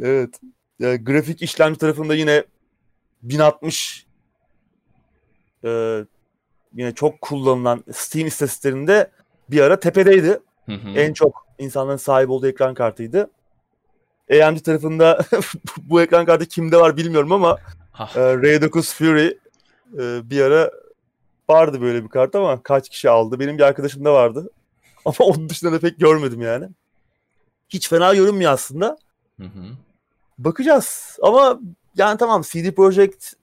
[0.02, 0.40] Evet.
[0.80, 2.44] Yani grafik işlemci tarafında yine
[3.24, 4.05] 1060
[5.66, 6.03] e,
[6.74, 9.11] yine çok kullanılan Steam istatistiklerinde
[9.49, 10.39] bir ara tepedeydi.
[10.66, 10.89] Hı hı.
[10.89, 13.30] En çok insanların sahip olduğu ekran kartıydı.
[14.32, 15.26] AMD tarafında
[15.78, 17.57] bu ekran kartı kimde var bilmiyorum ama
[18.16, 19.28] e, Ray 9 Fury
[19.97, 20.72] e, bir ara
[21.49, 23.39] vardı böyle bir kart ama kaç kişi aldı?
[23.39, 24.49] Benim bir arkadaşım da vardı.
[25.05, 26.70] Ama onun dışında da pek görmedim yani.
[27.70, 28.97] Hiç fena görünmüyor aslında.
[29.39, 29.63] Hı hı.
[30.38, 31.18] Bakacağız.
[31.22, 31.59] Ama
[31.97, 33.34] yani tamam CD Projekt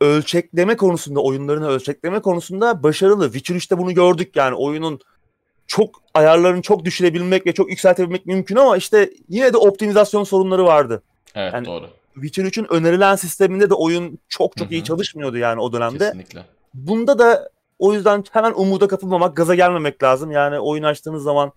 [0.00, 3.24] ölçekleme konusunda, oyunlarını ölçekleme konusunda başarılı.
[3.32, 5.00] Witcher 3'te bunu gördük yani oyunun
[5.66, 11.02] çok ayarlarını çok düşürebilmek ve çok yükseltebilmek mümkün ama işte yine de optimizasyon sorunları vardı.
[11.34, 11.88] Evet yani doğru.
[12.14, 14.74] Witcher 3'ün önerilen sisteminde de oyun çok çok Hı-hı.
[14.74, 15.98] iyi çalışmıyordu yani o dönemde.
[15.98, 16.44] Kesinlikle.
[16.74, 20.30] Bunda da o yüzden hemen umuda kapılmamak, gaza gelmemek lazım.
[20.30, 21.52] Yani oyun açtığınız zaman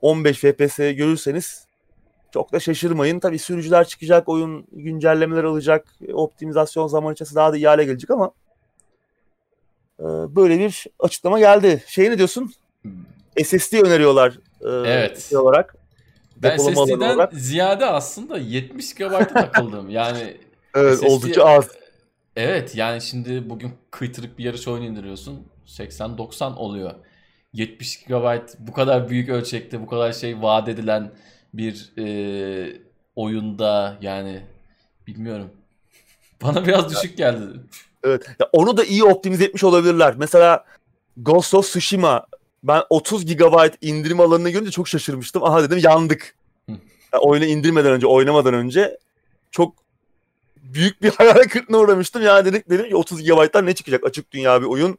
[0.00, 1.63] 15 FPS görürseniz
[2.34, 3.20] çok da şaşırmayın.
[3.20, 8.32] Tabii sürücüler çıkacak, oyun güncellemeler alacak, optimizasyon zaman içerisinde daha da iyi hale gelecek ama
[10.00, 10.04] e,
[10.36, 11.84] böyle bir açıklama geldi.
[11.86, 12.52] Şey ne diyorsun?
[13.44, 15.26] SSD öneriyorlar e, evet.
[15.28, 15.76] Şey olarak.
[16.36, 17.32] Ben SSD'den olarak.
[17.34, 19.90] ziyade aslında 70 GB'a takıldım.
[19.90, 20.36] Yani
[20.74, 21.68] evet, SSD, oldukça az.
[22.36, 25.46] Evet yani şimdi bugün kıytırık bir yarış oyunu indiriyorsun.
[25.66, 26.94] 80-90 oluyor.
[27.52, 31.10] 70 GB bu kadar büyük ölçekte bu kadar şey vaat edilen
[31.56, 32.06] bir e,
[33.16, 34.40] oyunda yani
[35.06, 35.50] bilmiyorum.
[36.42, 37.60] Bana biraz düşük geldi.
[38.04, 38.26] Evet.
[38.40, 40.14] Ya onu da iyi optimize etmiş olabilirler.
[40.18, 40.64] Mesela
[41.16, 42.26] Ghost of Tsushima
[42.62, 45.44] ben 30 GB indirim alanını görünce çok şaşırmıştım.
[45.44, 46.36] Aha dedim yandık.
[46.68, 48.98] yani oyunu indirmeden önce, oynamadan önce
[49.50, 49.74] çok
[50.56, 52.22] büyük bir hayal kırıklığına uğramıştım.
[52.22, 54.98] Yani dedik dedim ki 30 GB'dan ne çıkacak açık dünya bir oyun.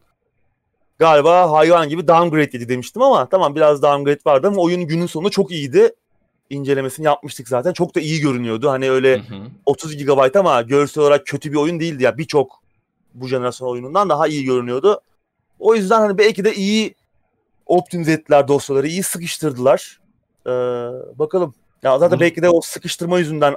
[0.99, 5.29] Galiba hayvan gibi downgrade dedi demiştim ama tamam biraz downgrade vardı ama oyun günün sonunda
[5.29, 5.91] çok iyiydi
[6.49, 7.73] incelemesini yapmıştık zaten.
[7.73, 8.69] Çok da iyi görünüyordu.
[8.69, 9.47] Hani öyle hı hı.
[9.65, 12.17] 30 GB ama görsel olarak kötü bir oyun değildi ya.
[12.17, 12.61] Birçok
[13.13, 15.01] bu jenerasyon oyunundan daha iyi görünüyordu.
[15.59, 16.95] O yüzden hani belki de iyi
[17.65, 19.99] optimize ettiler dosyaları, iyi sıkıştırdılar.
[20.47, 20.51] Ee,
[21.19, 21.53] bakalım.
[21.83, 22.21] Ya zaten hı.
[22.21, 23.55] belki de o sıkıştırma yüzünden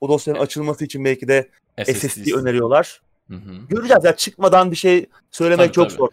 [0.00, 1.48] o dosyanın açılması için belki de
[1.84, 3.00] SSD, SSD öneriyorlar.
[3.28, 3.66] Hı hı.
[3.68, 5.98] Göreceğiz ya çıkmadan bir şey söylemek tabii, çok tabii.
[5.98, 6.08] zor.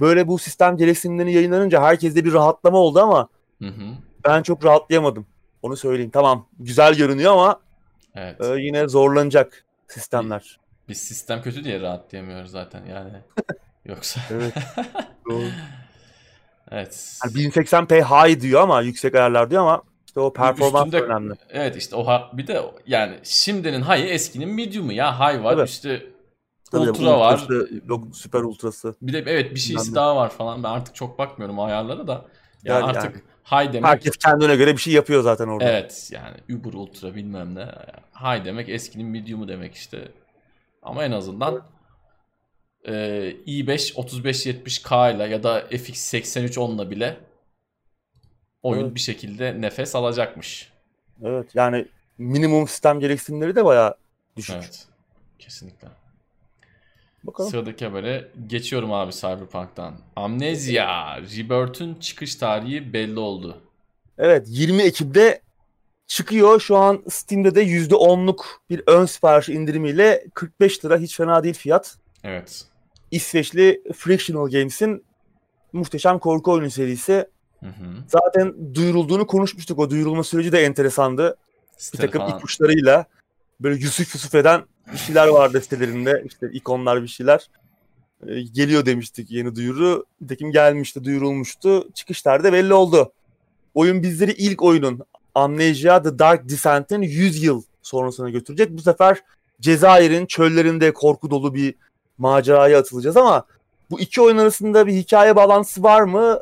[0.00, 3.28] Böyle bu sistem gereksinimlerini yayınlanınca herkeste bir rahatlama oldu ama
[3.58, 3.84] hı hı.
[4.24, 5.26] ben çok rahatlayamadım.
[5.62, 6.10] Onu söyleyeyim.
[6.10, 7.60] Tamam güzel görünüyor ama
[8.14, 8.40] evet.
[8.40, 10.58] e, yine zorlanacak sistemler.
[10.88, 13.12] Biz sistem kötü diye rahatlayamıyoruz zaten yani.
[13.84, 14.20] Yoksa.
[14.30, 14.54] evet.
[16.72, 17.18] Evet.
[17.24, 21.34] Yani 1080p high diyor ama yüksek ayarlar diyor ama işte o performans Üstünde, önemli.
[21.50, 25.68] Evet işte o bir de yani şimdinin high'ı eskinin medium'u ya high var evet.
[25.68, 26.06] işte
[26.70, 27.46] Tabii ultra var.
[27.88, 28.94] Yok süper ultrası.
[29.02, 30.62] Bir de evet bir şeysi daha var falan.
[30.62, 32.24] Ben artık çok bakmıyorum ayarlara da.
[32.64, 33.22] Yani, yani artık yani.
[33.50, 33.90] High demek...
[33.90, 35.64] Herkes kendine göre bir şey yapıyor zaten orada.
[35.70, 37.66] Evet yani Uber Ultra bilmem ne.
[38.14, 40.08] High demek eskinin medium'u demek işte.
[40.82, 41.62] Ama en azından
[42.84, 42.92] e,
[43.46, 47.16] i5 3570K ile ya da FX 8310'la bile
[48.62, 48.94] oyun evet.
[48.94, 50.72] bir şekilde nefes alacakmış.
[51.22, 51.86] Evet yani
[52.18, 53.94] minimum sistem gereksinimleri de bayağı
[54.36, 54.56] düşük.
[54.56, 54.86] Evet
[55.38, 55.88] kesinlikle.
[57.24, 57.50] Bakalım.
[57.50, 59.94] Sıradaki habere geçiyorum abi Cyberpunk'tan.
[60.16, 63.56] Amnesia Rebirth'ün çıkış tarihi belli oldu.
[64.18, 65.40] Evet 20 Ekim'de
[66.06, 66.60] çıkıyor.
[66.60, 71.96] Şu an Steam'de de %10'luk bir ön sipariş indirimiyle 45 lira hiç fena değil fiyat.
[72.24, 72.64] Evet.
[73.10, 75.04] İsveçli Frictional Games'in
[75.72, 77.26] muhteşem korku oyunu serisi.
[77.60, 77.84] Hı hı.
[78.08, 79.78] Zaten duyurulduğunu konuşmuştuk.
[79.78, 81.36] O duyurulma süreci de enteresandı.
[81.76, 83.06] Bir Siteleri takım ipuçlarıyla
[83.60, 86.22] böyle Yusuf Yusuf eden bir şeyler vardı sitelerinde.
[86.26, 87.50] İşte ikonlar bir şeyler.
[88.26, 90.04] Ee, geliyor demiştik yeni duyuru.
[90.20, 91.88] Nitekim gelmişti, duyurulmuştu.
[91.94, 93.12] Çıkışlar da belli oldu.
[93.74, 95.00] Oyun bizleri ilk oyunun
[95.34, 98.70] Amnesia The Dark Descent'in 100 yıl sonrasına götürecek.
[98.70, 99.22] Bu sefer
[99.60, 101.74] Cezayir'in çöllerinde korku dolu bir
[102.18, 103.44] maceraya atılacağız ama
[103.90, 106.38] bu iki oyun arasında bir hikaye bağlantısı var mı?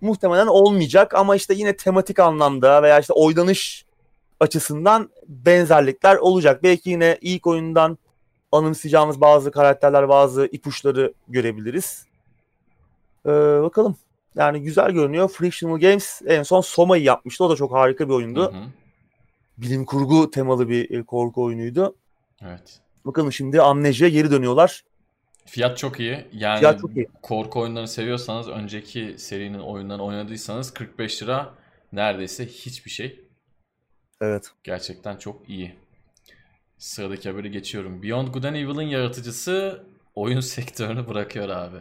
[0.00, 3.85] Muhtemelen olmayacak ama işte yine tematik anlamda veya işte oynanış
[4.40, 6.62] açısından benzerlikler olacak.
[6.62, 7.98] Belki yine ilk oyundan
[8.52, 12.06] anımsayacağımız bazı karakterler, bazı ipuçları görebiliriz.
[13.26, 13.30] Ee,
[13.62, 13.96] bakalım.
[14.36, 15.28] Yani güzel görünüyor.
[15.28, 17.44] Frictional Games en son Soma'yı yapmıştı.
[17.44, 18.52] O da çok harika bir oyundu.
[18.52, 18.64] Hı hı.
[19.58, 21.96] Bilim kurgu temalı bir e, korku oyunuydu.
[22.42, 22.80] Evet.
[23.04, 24.84] Bakalım şimdi Amnesia'ya geri dönüyorlar.
[25.46, 26.24] Fiyat çok iyi.
[26.32, 27.08] Yani Fiyat çok iyi.
[27.22, 31.54] korku oyunlarını seviyorsanız, önceki serinin oyunlarını oynadıysanız 45 lira
[31.92, 33.25] neredeyse hiçbir şey.
[34.20, 34.50] Evet.
[34.64, 35.74] Gerçekten çok iyi.
[36.78, 38.02] Sıradaki haberi geçiyorum.
[38.02, 41.76] Beyond Good and Evil'ın yaratıcısı oyun sektörünü bırakıyor abi.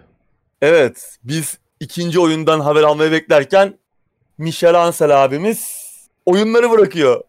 [0.61, 1.17] Evet.
[1.23, 3.77] Biz ikinci oyundan haber almayı beklerken
[4.37, 5.85] Michel Ansel abimiz
[6.25, 7.23] oyunları bırakıyor.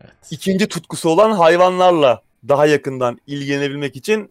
[0.00, 0.12] Evet.
[0.30, 4.30] İkinci tutkusu olan hayvanlarla daha yakından ilgilenebilmek için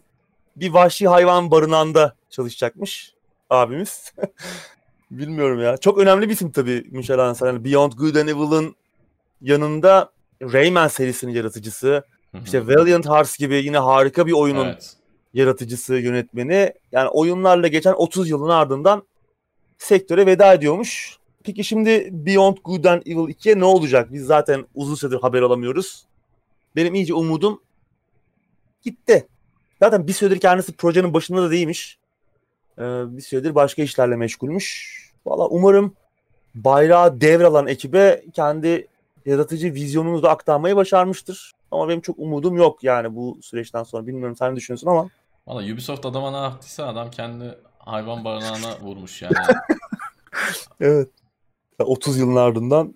[0.56, 3.14] bir vahşi hayvan barınağında çalışacakmış
[3.50, 4.14] abimiz.
[5.12, 5.78] Bilmiyorum ya.
[5.78, 7.48] Çok önemli bir isim tabii Michel Ansel.
[7.48, 8.76] Yani Beyond Good and Evil'ın
[9.42, 10.12] yanında
[10.42, 12.04] Rayman serisinin yaratıcısı,
[12.44, 14.94] işte Valiant Hearts gibi yine harika bir oyunun Evet.
[15.34, 16.74] yaratıcısı, yönetmeni.
[16.92, 19.04] Yani oyunlarla geçen 30 yılın ardından
[19.78, 21.18] sektöre veda ediyormuş.
[21.44, 24.14] Peki şimdi Beyond Good and Evil 2'ye ne olacak?
[24.14, 26.06] Biz zaten uzun süredir haber alamıyoruz.
[26.76, 27.62] Benim iyice umudum
[28.84, 29.28] gitti.
[29.80, 31.98] Zaten bir süredir kendisi projenin başında da değilmiş.
[32.78, 32.82] Ee,
[33.18, 34.98] bir süredir başka işlerle meşgulmüş.
[35.26, 35.94] Valla umarım
[36.56, 38.88] bayrağı devralan ekibe kendi
[39.26, 41.52] yaratıcı vizyonunu da aktarmayı başarmıştır.
[41.72, 44.08] Ama benim çok umudum yok yani bu süreçten sonra.
[44.08, 45.10] Bilmiyorum sen ne düşünüyorsun ama.
[45.48, 49.34] Valla Ubisoft adama ne yaptıysa adam kendi hayvan barınağına vurmuş yani.
[50.82, 51.10] Evet.
[51.80, 52.94] 30 yılın ardından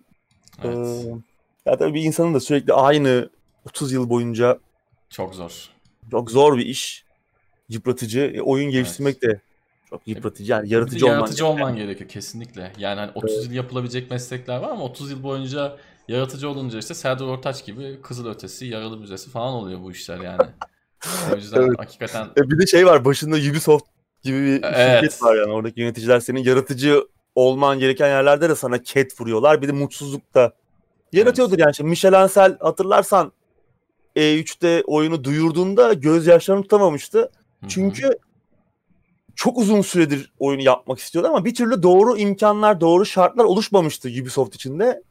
[0.63, 1.05] Evet.
[1.05, 3.29] Ee, ya tabii bir insanın da sürekli aynı
[3.65, 4.59] 30 yıl boyunca
[5.09, 5.69] Çok zor.
[6.11, 7.05] çok zor bir iş.
[7.69, 8.19] Yıpratıcı.
[8.35, 9.39] E, oyun geliştirmek de
[9.89, 10.51] çok yıpratıcı.
[10.51, 11.15] Yani de yaratıcı olman.
[11.17, 12.71] yaratıcı olman gerekiyor kesinlikle.
[12.77, 15.77] Yani hani 30 yıl yapılabilecek meslekler var ama 30 yıl boyunca
[16.07, 20.41] yaratıcı olunca işte Serdar Ortaç gibi Kızıl Ötesi, Yaralı Müzesi falan oluyor bu işler yani.
[21.31, 21.79] O yüzden Evet.
[21.79, 23.85] hakikaten E, bir de şey var başında Ubisoft
[24.23, 25.01] gibi bir Evet.
[25.01, 25.51] şirket var yani.
[25.51, 27.03] Oradaki yöneticiler senin yaratıcı
[27.35, 29.61] olman gereken yerlerde de sana ket vuruyorlar.
[29.61, 30.53] Bir de mutsuzluk da
[31.13, 31.75] yaratıyordur yani.
[31.75, 33.31] Şimdi Michel Ancel hatırlarsan
[34.15, 37.19] E3'te oyunu duyurduğunda gözyaşlarını tutamamıştı.
[37.19, 37.25] Hı
[37.65, 37.69] hı.
[37.69, 38.09] Çünkü
[39.35, 44.55] çok uzun süredir oyunu yapmak istiyordu ama bir türlü doğru imkanlar, doğru şartlar oluşmamıştı Ubisoft
[44.55, 45.03] içinde.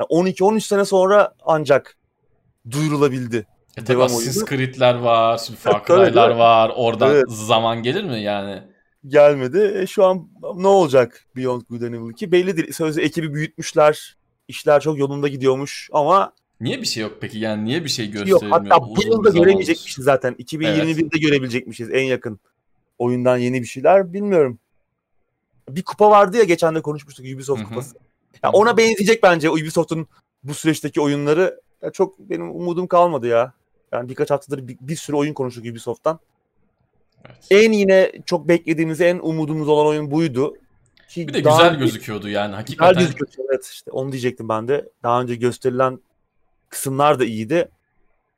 [0.00, 1.96] Yani 12-13 sene sonra ancak
[2.70, 3.46] duyurulabildi.
[3.76, 4.44] E devam Assassin's.
[4.48, 6.72] Creed'ler var, şimdi Far Cry'lar var.
[6.76, 7.24] Oradan Evet.
[7.28, 8.62] zaman gelir mi yani?
[9.06, 9.72] Gelmedi.
[9.82, 12.32] E şu an ne olacak Beyond Good and Evil 2?
[12.32, 12.72] Belli değil.
[12.72, 13.74] Sözde ekibi büyütmüş.
[14.48, 17.38] İşler çok yolunda gidiyormuş ama Niye bir şey yok peki?
[17.38, 18.14] Yani niye bir şey yok.
[18.14, 18.50] gösterilmiyor?
[18.50, 20.34] Hatta bu yılda göremeyecekmişiz zaten.
[20.34, 22.40] 2021'de görebilecekmişiz en yakın
[22.98, 24.12] oyundan yeni bir şeyler.
[24.12, 24.58] Bilmiyorum.
[25.68, 27.68] Bir kupa vardı ya geçen de konuşmuştuk Ubisoft Hı hı.
[27.68, 27.96] kupası.
[28.42, 30.06] Ya ona benzeyecek bence Ubisoft'un
[30.44, 31.60] bu süreçteki oyunları.
[31.82, 33.52] Ya çok benim umudum kalmadı ya.
[33.92, 36.18] Yani birkaç haftadır bir, bir sürü oyun konuştuk Ubisoft'tan.
[37.24, 37.46] Evet.
[37.50, 40.56] En yine çok beklediğimiz, en umudumuz olan oyun buydu.
[41.08, 42.98] Ki Bir de daha güzel gözüküyordu yani Güzel hakikaten.
[42.98, 43.48] gözüküyor.
[43.50, 44.88] Evet işte onu diyecektim ben de.
[45.02, 46.00] Daha önce gösterilen
[46.68, 47.68] kısımlar da iyiydi.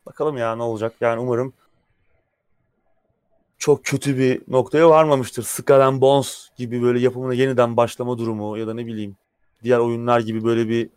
[0.06, 0.94] Bakalım ya ne olacak.
[1.00, 1.52] Yani umarım
[3.58, 5.42] çok kötü bir noktaya varmamıştır.
[5.42, 9.16] Skull Bones gibi böyle yapımına yeniden başlama durumu ya da ne bileyim
[9.62, 10.88] diğer oyunlar gibi böyle bir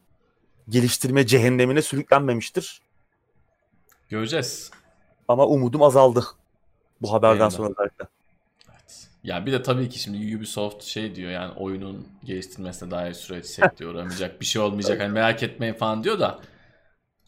[0.70, 2.82] geliştirme cehennemine sürüklenmemiştir.
[4.10, 4.72] Göreceğiz.
[5.28, 6.24] Ama umudum azaldı
[7.02, 8.06] bu haberden Benim sonra özellikle.
[8.72, 9.08] Evet.
[9.24, 13.90] Ya bir de tabii ki şimdi Ubisoft şey diyor yani oyunun geliştirmesine dair süreç sekteye
[13.90, 16.40] uğramayacak bir şey olmayacak hani merak etmeyin falan diyor da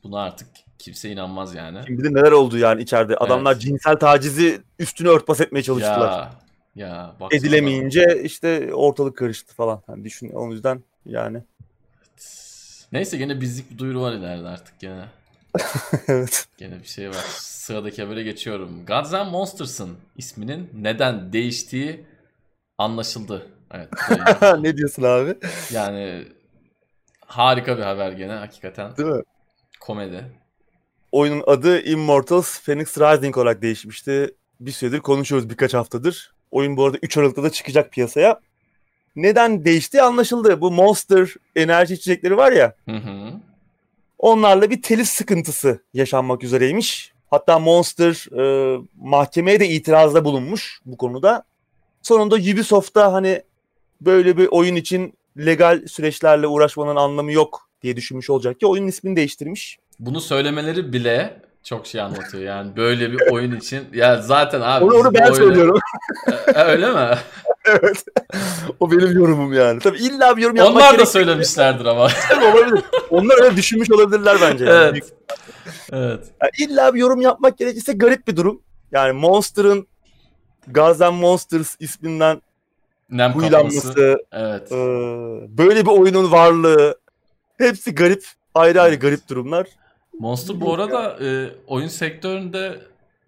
[0.03, 0.47] buna artık
[0.79, 1.79] kimse inanmaz yani.
[1.87, 3.17] Şimdi de neler oldu yani içeride.
[3.17, 3.61] Adamlar Evet.
[3.61, 6.09] cinsel tacizi üstünü örtbas etmeye çalıştılar.
[6.09, 6.41] Ya
[6.75, 7.15] ya.
[7.31, 9.83] Edilemeyince işte ortalık karıştı falan.
[9.89, 11.43] Yani düşün o yüzden yani.
[12.91, 15.05] Neyse gene bizlik bir duyuru var ileride artık gene.
[16.07, 16.47] evet.
[16.57, 17.25] Gene bir şey var.
[17.37, 18.85] Sıradaki habere geçiyorum.
[18.85, 22.05] Gods and Monsters'ın isminin neden değiştiği
[22.77, 23.47] anlaşıldı.
[23.71, 23.89] Evet.
[24.59, 25.35] ne diyorsun abi?
[25.71, 26.27] Yani
[27.25, 28.97] harika bir haber gene hakikaten.
[28.97, 29.23] Değil mi?
[29.79, 30.25] Komedi.
[31.11, 34.35] Oyunun adı Immortals Phoenix Rising olarak değişmişti.
[34.59, 36.33] Bir süredir konuşuyoruz birkaç haftadır.
[36.51, 38.39] Oyun bu arada 3 Aralık'ta da çıkacak piyasaya.
[39.15, 40.61] Neden değişti anlaşıldı.
[40.61, 42.75] Bu Monster enerji içecekleri var ya.
[42.89, 43.31] Hı hı.
[44.19, 47.11] Onlarla bir telif sıkıntısı yaşanmak üzereymiş.
[47.29, 51.43] Hatta Monster e, mahkemeye de itirazda bulunmuş bu konuda.
[52.01, 53.41] Sonunda Ubisoft'ta hani
[54.01, 59.15] böyle bir oyun için legal süreçlerle uğraşmanın anlamı yok diye düşünmüş olacak ki oyunun ismini
[59.15, 59.77] değiştirmiş.
[59.99, 63.83] Bunu söylemeleri bile çok şey anlatıyor yani böyle bir oyun için.
[63.93, 64.85] Ya zaten abi.
[64.85, 65.79] Onu, onu ben oyunu- söylüyorum.
[66.55, 67.17] E, Öyle mi?
[67.65, 68.05] evet.
[68.79, 69.79] O benim yorumum yani.
[69.79, 72.03] Tabii illa bir yorum yapmak Onlar da söylemişlerdir ama.
[72.53, 72.83] olabilir.
[73.09, 74.65] Onlar öyle düşünmüş olabilirler bence.
[74.65, 74.89] Yani.
[74.89, 75.13] evet.
[75.91, 76.19] Evet.
[76.41, 78.61] Yani illa bir yorum yapmak gerekirse garip bir durum.
[78.91, 79.87] Yani Monster'ın
[80.77, 82.41] and Monsters isminden
[83.09, 84.71] Nem huylanması, Evet.
[84.71, 84.75] e,
[85.57, 86.99] böyle bir oyunun varlığı
[87.57, 88.25] hepsi garip.
[88.55, 89.67] Ayrı ayrı garip durumlar.
[90.19, 92.79] Monster bu arada e, oyun sektöründe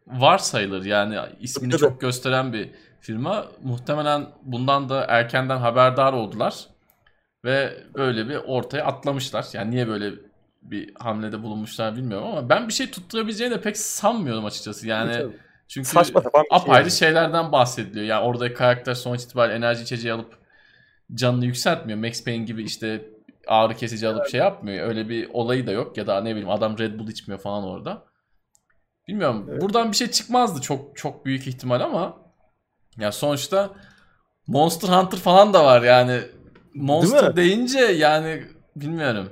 [0.08, 0.86] var sayılır.
[0.86, 1.92] Yani ismini Tabii, tabii.
[1.92, 2.70] çok gösteren bir
[3.04, 3.46] firma.
[3.64, 6.68] Muhtemelen bundan da erkenden haberdar oldular.
[7.46, 9.46] Ve böyle bir ortaya atlamışlar.
[9.54, 10.12] Yani niye böyle
[10.62, 14.88] bir hamlede bulunmuşlar bilmiyorum ama ben bir şey tutturabileceğini de pek sanmıyorum açıkçası.
[14.88, 15.38] Yani Tabii.
[15.68, 16.92] çünkü Saçma sapan bir şey apayrı yani.
[16.92, 18.06] şeylerden bahsediliyor.
[18.06, 20.38] Yani oradaki karakter sonuç itibariyle enerji içeceği alıp
[21.14, 22.00] canını yükseltmiyor.
[22.00, 23.06] Max Payne gibi işte
[23.48, 24.88] ağrı kesici alıp şey yapmıyor.
[24.88, 25.98] Öyle bir olayı da yok.
[25.98, 28.04] Ya da ne bileyim adam Red Bull içmiyor falan orada.
[29.08, 29.48] Bilmiyorum.
[29.50, 29.62] Evet.
[29.62, 32.23] Buradan bir şey çıkmazdı çok çok büyük ihtimal ama
[32.98, 33.70] ya sonuçta
[34.48, 36.20] Monster Hunter falan da var yani.
[36.74, 38.44] Monster deyince yani
[38.76, 39.30] bilmiyorum.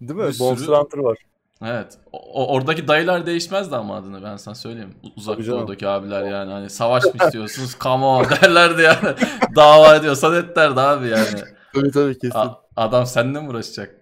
[0.00, 0.26] Değil mi?
[0.26, 1.18] bir sürü- Monster Hunter var.
[1.64, 1.98] Evet.
[2.12, 4.94] O, oradaki dayılar değişmezdi ama adını ben sana söyleyeyim.
[5.02, 5.60] U- Uzak Tabii canım.
[5.60, 7.76] doğudaki abiler yani hani savaş mı istiyorsunuz?
[7.80, 9.16] Come on derlerdi yani.
[9.56, 11.40] Dava ediyorsan et derdi abi yani.
[11.74, 12.38] Tabii tabii kesin.
[12.38, 13.94] A- adam seninle mi uğraşacak?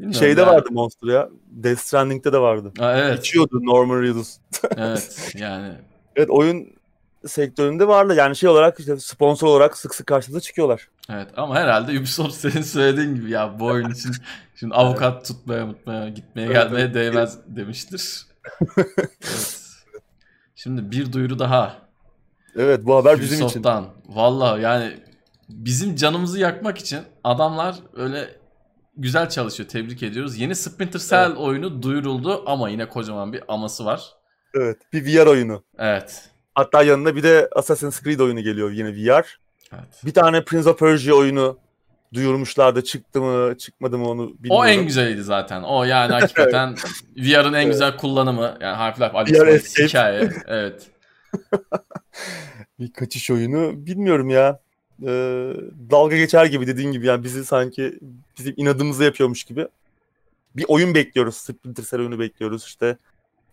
[0.00, 0.50] Bilmiyorum Şeyde yani.
[0.50, 1.28] vardı Monster ya.
[1.46, 2.72] Death Stranding'de de vardı.
[2.78, 3.18] Ha, evet.
[3.18, 4.36] İçiyordu Norman Reedus.
[4.76, 5.32] evet.
[5.34, 5.72] Yani
[6.16, 6.66] Evet oyun
[7.26, 8.14] sektöründe vardı.
[8.14, 10.88] Yani şey olarak işte sponsor olarak sık sık karşımıza çıkıyorlar.
[11.10, 14.12] evet ama herhalde Ubisoft senin söylediğin gibi ya bu oyun için
[14.56, 16.94] şimdi avukat tutmaya mutmaya gitmeye Evet, gelmeye evet.
[16.94, 18.26] değmez demiştir.
[18.76, 19.60] evet.
[20.54, 21.76] Şimdi bir duyuru daha.
[22.56, 23.64] Evet bu haber bizim için.
[24.08, 25.00] Vallahi yani
[25.48, 28.28] bizim canımızı yakmak için adamlar öyle
[28.96, 29.68] güzel çalışıyor.
[29.68, 30.38] Tebrik ediyoruz.
[30.38, 34.12] Yeni Splinter Cell oyunu duyuruldu ama yine kocaman bir aması var.
[34.54, 35.64] Evet bir VR oyunu.
[35.78, 36.30] Evet.
[36.54, 39.38] Hatta yanına bir de Assassin's Creed oyunu geliyor yine VR.
[39.72, 40.04] Evet.
[40.04, 41.58] Bir tane Prince of Persia oyunu
[42.14, 42.84] duyurmuşlardı.
[42.84, 44.56] Çıktı mı çıkmadı mı onu bilmiyorum.
[44.56, 45.62] O en güzeliydi zaten.
[45.62, 46.74] O yani hakikaten
[47.16, 48.58] VR'ın en güzel kullanımı.
[48.60, 50.30] Yani Half-Life Alyx hikaye.
[50.46, 50.86] Evet.
[52.80, 54.60] Bir kaçış oyunu bilmiyorum ya.
[55.02, 55.52] Ee,
[55.90, 57.98] dalga geçer gibi dediğin gibi yani bizi sanki
[58.38, 59.68] bizim inadımızı yapıyormuş gibi.
[60.56, 61.36] Bir oyun bekliyoruz.
[61.36, 62.96] Splinter Cell oyunu bekliyoruz işte.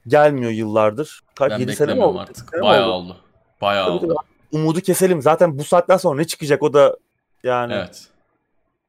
[0.08, 1.22] Gelmiyor yıllardır.
[1.36, 2.20] Kaç Ben 7 sene mi oldu?
[2.20, 2.50] artık.
[2.50, 3.06] Sene Bayağı oldu?
[3.14, 3.18] oldu.
[3.62, 4.08] Bayağı Tabii oldu.
[4.08, 4.28] tabii.
[4.62, 5.22] Umudu keselim.
[5.22, 6.98] Zaten bu saatten sonra ne çıkacak o da
[7.44, 8.08] yani Evet.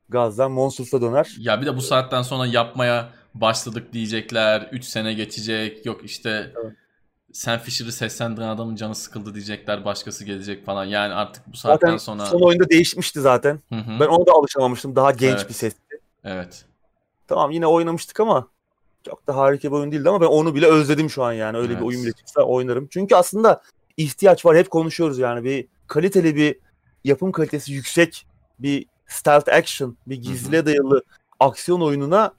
[0.08, 1.34] gazdan Monsters'a döner.
[1.38, 4.68] Ya bir de bu saatten sonra yapmaya başladık diyecekler.
[4.72, 5.86] 3 sene geçecek.
[5.86, 6.72] Yok işte Evet.
[7.32, 9.84] Sam Fisher'ı seslendiren adamın canı sıkıldı diyecekler.
[9.84, 10.84] Başkası gelecek falan.
[10.84, 12.26] Yani artık bu saatten Zaten sonra...
[12.26, 13.60] son oyunda değişmişti zaten.
[13.68, 14.00] Hı hı.
[14.00, 14.96] Ben ona da alışamamıştım.
[14.96, 15.48] Daha genç Evet.
[15.48, 15.80] bir sesti.
[16.24, 16.64] Evet.
[17.28, 18.48] Tamam yine oynamıştık ama
[19.07, 21.57] çok da harika bir oyun değildi ama ben onu bile özledim şu an yani.
[21.57, 21.84] Öyle bir Evet.
[21.84, 22.88] oyun bile çıksa oynarım.
[22.90, 23.62] Çünkü aslında
[23.96, 24.57] ihtiyaç var.
[24.57, 25.44] Hep konuşuyoruz yani.
[25.44, 26.57] Bir kaliteli bir
[27.05, 28.26] yapım kalitesi yüksek
[28.59, 31.03] bir stealth action, bir gizliye dayalı
[31.40, 32.32] aksiyon oyununa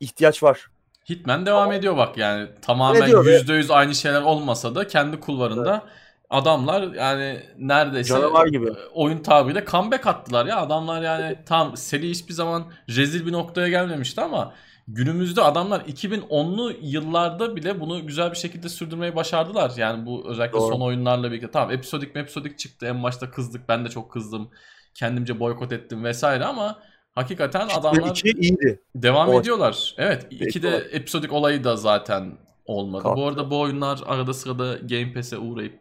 [0.00, 0.66] ihtiyaç var.
[1.08, 2.48] Hitman devam ediyor bak yani.
[2.62, 3.48] Tamamen Ediyor, evet.
[3.48, 5.84] %100 aynı şeyler olmasa da kendi kulvarında
[6.30, 8.68] adamlar yani neredeyse Canavar gibi.
[8.68, 10.60] e, oyun tabiriyle comeback attılar ya.
[10.60, 14.54] Adamlar yani tam seri hiçbir zaman rezil bir noktaya gelmemişti ama
[14.88, 19.72] günümüzde adamlar 2010'lu yıllarda bile bunu güzel bir şekilde sürdürmeyi başardılar.
[19.76, 20.72] Yani bu özellikle Doğru.
[20.74, 21.50] son oyunlarla birlikte.
[21.50, 22.86] Tamam episodik episodik çıktı.
[22.86, 23.68] En başta kızdık.
[23.68, 24.50] Ben de çok kızdım.
[24.94, 26.78] Kendimce boykot ettim vesaire ama
[27.14, 28.82] hakikaten adamlar İki iyiydi.
[28.94, 29.94] Devam O- ediyorlar.
[29.98, 30.26] Evet.
[30.30, 32.32] iki de episodik olayı da zaten
[32.66, 33.02] olmadı.
[33.02, 33.20] Kalktı.
[33.20, 35.78] Bu arada bu oyunlar arada sırada Game Pass'e uğrayıp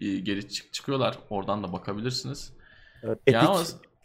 [0.00, 1.18] e, geri çık çıkıyorlar.
[1.30, 2.52] Oradan da bakabilirsiniz.
[3.02, 3.52] Evet, Ya Epic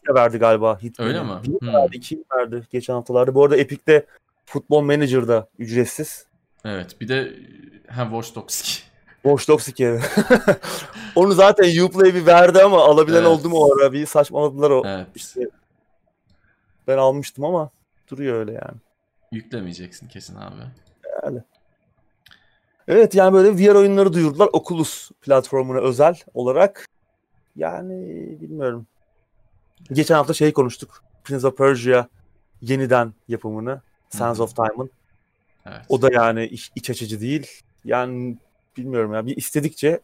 [0.10, 0.80] ama- verdi galiba.
[0.82, 1.10] Hitman'i.
[1.10, 1.30] Öyle mi?
[1.44, 1.74] Bir Hmm.
[1.74, 3.36] verdi, iki verdi geçen haftalarda.
[3.36, 4.06] Bu arada Epic'te
[4.46, 6.26] Football Manager'da ücretsiz.
[6.66, 7.02] Evet.
[7.02, 7.34] Bir de
[7.88, 8.84] hem Watch Dogs 2.
[9.24, 10.00] Watch Dogs 2.
[11.16, 13.28] Onu zaten Uplay bir verdi ama alabilen Evet.
[13.28, 13.94] oldu mu o ara?
[13.94, 14.84] Bir saçmaladılar o.
[14.86, 15.08] Evet.
[15.16, 15.50] İşte
[16.88, 17.70] ben almıştım ama
[18.08, 18.78] duruyor öyle yani.
[19.32, 20.56] Yüklemeyeceksin kesin abi.
[21.24, 21.42] Yani.
[22.88, 26.86] Evet yani böyle VR oyunları duyurdular Oculus platformuna özel olarak.
[27.56, 28.06] Yani
[28.42, 28.88] bilmiyorum.
[29.92, 31.04] Geçen hafta şey konuştuk.
[31.24, 32.08] Prince of Persia
[32.62, 33.82] yeniden yapımını.
[34.12, 34.90] Sands of Time'ın.
[35.66, 35.82] Evet.
[35.90, 37.48] O da yani iç, iç açıcı değil.
[37.86, 38.38] Yani
[38.78, 39.26] bilmiyorum ya.
[39.26, 40.00] Bir istedikçe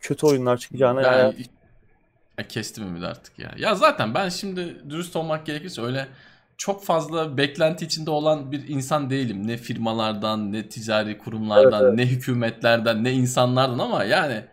[0.00, 1.34] kötü oyunlar çıkacağına Yani, yani,
[2.38, 3.54] Ya kestim ümidi artık ya.
[3.58, 6.08] Ya zaten ben şimdi dürüst olmak gerekirse öyle
[6.56, 9.46] çok fazla beklenti içinde olan bir insan değilim.
[9.46, 14.44] Ne firmalardan, ne ticari kurumlardan, Evet, ne hükümetlerden, ne insanlardan ama yani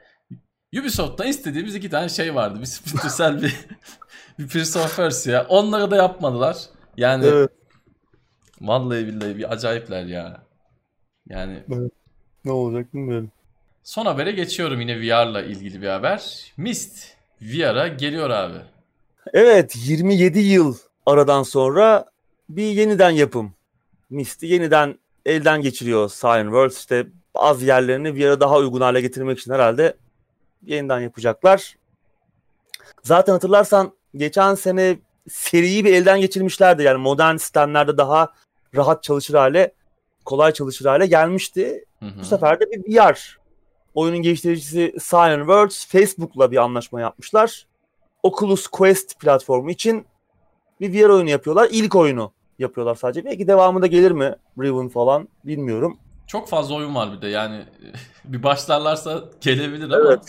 [0.80, 2.62] Ubisoft'tan istediğimiz iki tane şey vardı.
[2.62, 3.56] Bir Splinter bir,
[4.40, 5.46] bir Prince of Persia.
[5.50, 6.58] Onları da yapmadılar.
[6.98, 7.50] Yani Evet.
[8.62, 10.42] Vallahi billahi bir acayipler ya.
[11.30, 11.64] Yani
[12.46, 13.32] Ne olacak bilmiyorum.
[13.84, 16.52] son habere geçiyorum yine VR'la ilgili bir haber.
[16.58, 17.08] Myst
[17.42, 18.58] VR'a geliyor abi.
[19.34, 22.06] Evet 27 yıl aradan sonra
[22.50, 23.54] bir yeniden yapım.
[24.10, 26.72] Mist'i yeniden elden geçiriyor Cyan World.
[26.72, 29.98] İşte bazı yerlerini ara daha uygun hale getirmek için herhalde
[30.66, 31.76] yeniden yapacaklar.
[33.04, 34.98] Zaten hatırlarsan geçen sene
[35.30, 36.84] seriyi bir elden geçirmişlerdi.
[36.84, 38.34] Yani modern sistemlerde daha
[38.76, 39.74] rahat çalışır hale,
[40.26, 41.86] kolay çalışır hale gelmişti.
[42.00, 42.20] Hı hı.
[42.20, 43.38] Bu sefer de bir VR.
[43.94, 47.68] Oyunun geliştiricisi Cyan Worlds Facebook'la bir anlaşma yapmışlar.
[48.24, 50.06] Oculus Quest platformu için
[50.82, 51.70] bir VR oyunu yapıyorlar.
[51.72, 53.26] İlk oyunu yapıyorlar sadece.
[53.26, 54.36] Belki devamı da gelir mi?
[54.60, 55.98] Riven falan bilmiyorum.
[56.28, 57.66] Çok fazla oyun var bir de yani
[58.26, 60.26] bir başlarlarsa gelebilir ama Evet.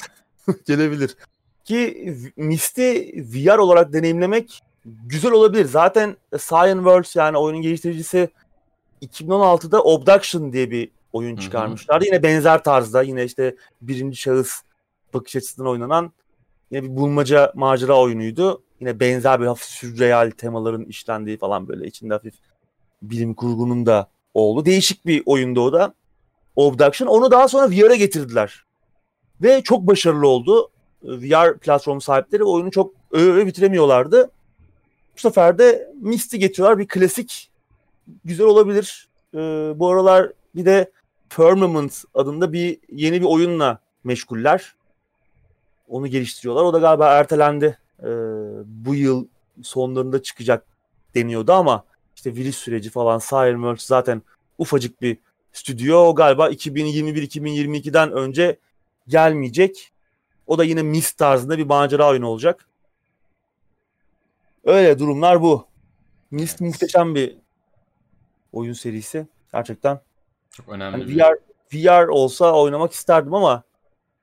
[0.66, 1.16] Gelebilir.
[1.64, 5.64] Ki Mist'i VR olarak deneyimlemek güzel olabilir.
[5.64, 6.16] Zaten
[6.48, 8.30] Cyan Worlds yani oyunun geliştiricisi
[9.02, 11.40] 2016'da Obduction diye bir oyun Hı hı.
[11.40, 12.04] çıkarmışlardı.
[12.04, 14.50] Yine benzer tarzda yine işte birinci şahıs
[15.14, 16.12] bakış açısından oynanan
[16.70, 18.62] yine bir bulmaca macera oyunuydu.
[18.80, 22.34] Yine benzer bir hafif sürreal temaların işlendiği falan böyle içinde hafif
[23.02, 24.64] bilim kurgunun da oldu.
[24.64, 25.94] Değişik bir oyundu o da.
[26.56, 27.08] Obduction.
[27.08, 28.64] Onu daha sonra VR'a getirdiler.
[29.42, 30.70] Ve çok başarılı oldu.
[31.02, 34.30] VR platform sahipleri oyunu çok öve bitiremiyorlardı.
[35.16, 36.78] Bu sefer de Mist'i getiriyorlar.
[36.78, 37.50] Bir klasik
[38.24, 39.08] güzel olabilir.
[39.34, 39.38] Ee,
[39.76, 40.90] bu aralar bir de
[41.28, 44.74] Firmament adında bir yeni bir oyunla meşguller.
[45.88, 46.64] Onu geliştiriyorlar.
[46.64, 47.78] O da galiba ertelendi.
[48.02, 48.06] Ee,
[48.64, 49.26] bu yıl
[49.62, 50.66] sonlarında çıkacak
[51.14, 51.84] deniyordu ama
[52.16, 54.22] işte virüs süreci falan Worlds zaten
[54.58, 55.18] ufacık bir
[55.52, 55.98] stüdyo.
[55.98, 58.58] O galiba 2021-2022'den önce
[59.08, 59.92] gelmeyecek.
[60.46, 62.68] O da yine Mist tarzında bir macera oyunu olacak.
[64.66, 65.66] Öyle durumlar bu.
[66.30, 67.36] Mist muhteşem bir
[68.52, 69.26] oyun serisi.
[69.52, 70.00] Gerçekten.
[70.50, 71.38] çok önemli Hani VR,
[71.74, 73.62] VR olsa oynamak isterdim ama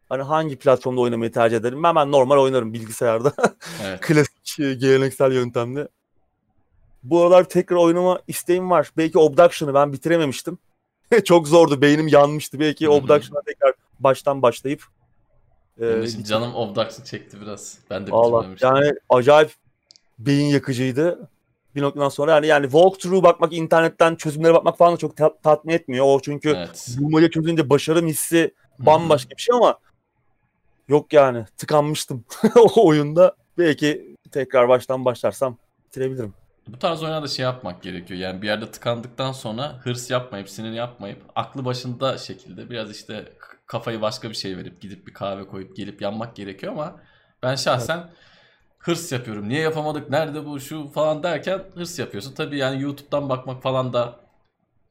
[0.10, 1.84] hani hangi platformda oynamayı tercih ederim?
[1.84, 3.34] Ben, ben normal oynarım bilgisayarda.
[3.84, 4.02] Evet.
[4.02, 5.88] Klasik e, geleneksel yöntemle.
[7.04, 8.92] Bu aralar tekrar oynama isteğim var.
[8.98, 10.58] Belki Obduction'ı ben bitirememiştim.
[11.26, 11.82] Çok zordu.
[11.82, 12.60] Beynim yanmıştı.
[12.60, 12.90] Belki.
[12.90, 14.84] Obduction'a tekrar baştan başlayıp
[15.80, 17.80] e, bitir- canım Obduction çekti biraz.
[17.90, 18.76] Ben de Allah bitirmemiştim.
[18.76, 19.52] yani acayip
[20.20, 21.30] beyin yakıcıydı.
[21.76, 25.74] Bir noktadan sonra yani yani walkthrough bakmak, internetten çözümlere bakmak falan da çok ta- tatmin
[25.74, 26.06] etmiyor.
[26.06, 26.96] O çünkü Evet.
[27.00, 29.80] bulmaca çözünce başarım hissi bambaşka bir şey ama
[30.88, 33.36] yok yani tıkanmıştım o oyunda.
[33.58, 36.34] Belki tekrar baştan başlarsam bitirebilirim.
[36.68, 38.20] Bu tarz oyunlarda şey yapmak gerekiyor.
[38.20, 43.34] Yani bir yerde tıkandıktan sonra hırs yapmayıp, sinir yapmayıp, aklı başında şekilde biraz işte
[43.66, 47.02] kafayı başka bir şey verip gidip bir kahve koyup gelip yanmak gerekiyor ama
[47.44, 48.10] ben şahsen
[48.84, 49.50] hırs yapıyorum.
[49.50, 50.10] Niye yapamadık?
[50.10, 50.60] Nerede bu?
[50.60, 52.34] Şu falan derken hırs yapıyorsun.
[52.34, 54.20] Tabii yani YouTube'dan bakmak falan da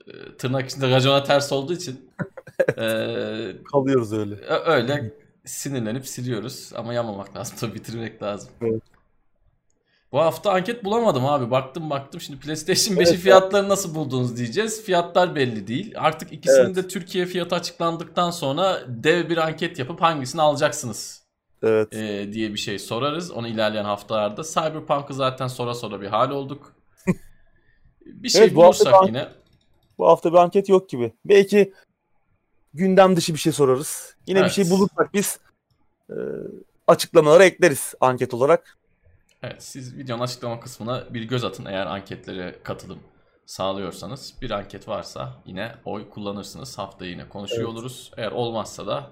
[0.06, 2.10] e, tırnak içinde racona ters olduğu için
[2.78, 2.82] e,
[3.72, 4.36] Kalıyoruz öyle.
[4.66, 5.14] Öyle
[5.44, 8.50] sinirlenip siliyoruz ama yanmamak lazım tabii bitirmek lazım.
[8.62, 8.82] Evet.
[10.12, 11.50] Bu hafta anket bulamadım abi.
[11.50, 13.18] Baktım baktım şimdi PlayStation 5'i Evet.
[13.18, 14.84] fiyatları nasıl buldunuz diyeceğiz.
[14.84, 15.94] Fiyatlar belli değil.
[15.96, 16.76] Artık ikisinin Evet.
[16.76, 21.21] de Türkiye fiyatı açıklandıktan sonra dev bir anket yapıp hangisini alacaksınız
[21.62, 21.92] Evet.
[21.94, 23.30] e, diye bir şey sorarız.
[23.30, 24.42] Onu ilerleyen haftalarda.
[24.42, 26.74] Cyberpunk'ı zaten sonra sonra bir hal olduk.
[28.06, 29.28] bir şey Evet, bu hafta bulursak ben- yine.
[29.98, 31.12] Bu hafta bir anket yok gibi.
[31.24, 31.72] Belki
[32.74, 34.16] gündem dışı bir şey sorarız.
[34.26, 34.48] Yine Evet.
[34.48, 35.38] bir şey bulursak biz
[36.10, 36.14] e,
[36.86, 38.78] açıklamalara ekleriz anket olarak.
[39.42, 42.98] Evet, siz videonun açıklama kısmına bir göz atın eğer anketlere katılım
[43.46, 44.34] sağlıyorsanız.
[44.42, 46.78] Bir anket varsa yine oy kullanırsınız.
[46.78, 47.70] Haftaya yine konuşuyor Evet.
[47.72, 48.10] oluruz.
[48.16, 49.10] Eğer olmazsa da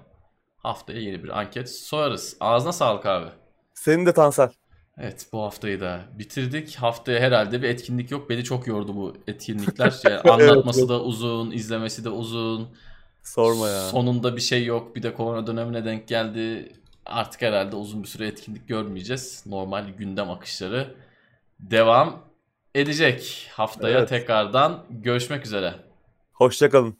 [0.63, 2.37] haftaya yeni bir anket sorarız.
[2.39, 3.27] Ağzına sağlık abi.
[3.73, 4.49] Senin de Tansel.
[4.97, 6.75] Evet bu haftayı da bitirdik.
[6.75, 8.29] Haftaya herhalde bir etkinlik yok.
[8.29, 9.99] Beni çok yordu bu etkinlikler.
[10.03, 10.89] Yani anlatması evet.
[10.89, 12.69] da uzun, izlemesi de uzun.
[13.23, 13.81] Sorma ya.
[13.81, 14.95] Sonunda bir şey yok.
[14.95, 16.73] Bir de korona dönemine denk geldi.
[17.05, 19.43] Artık herhalde uzun bir süre etkinlik görmeyeceğiz.
[19.45, 20.95] Normal gündem akışları
[21.59, 22.21] devam
[22.75, 23.49] edecek.
[23.53, 24.09] Haftaya Evet.
[24.09, 25.75] tekrardan görüşmek üzere.
[26.33, 26.97] Hoşçakalın.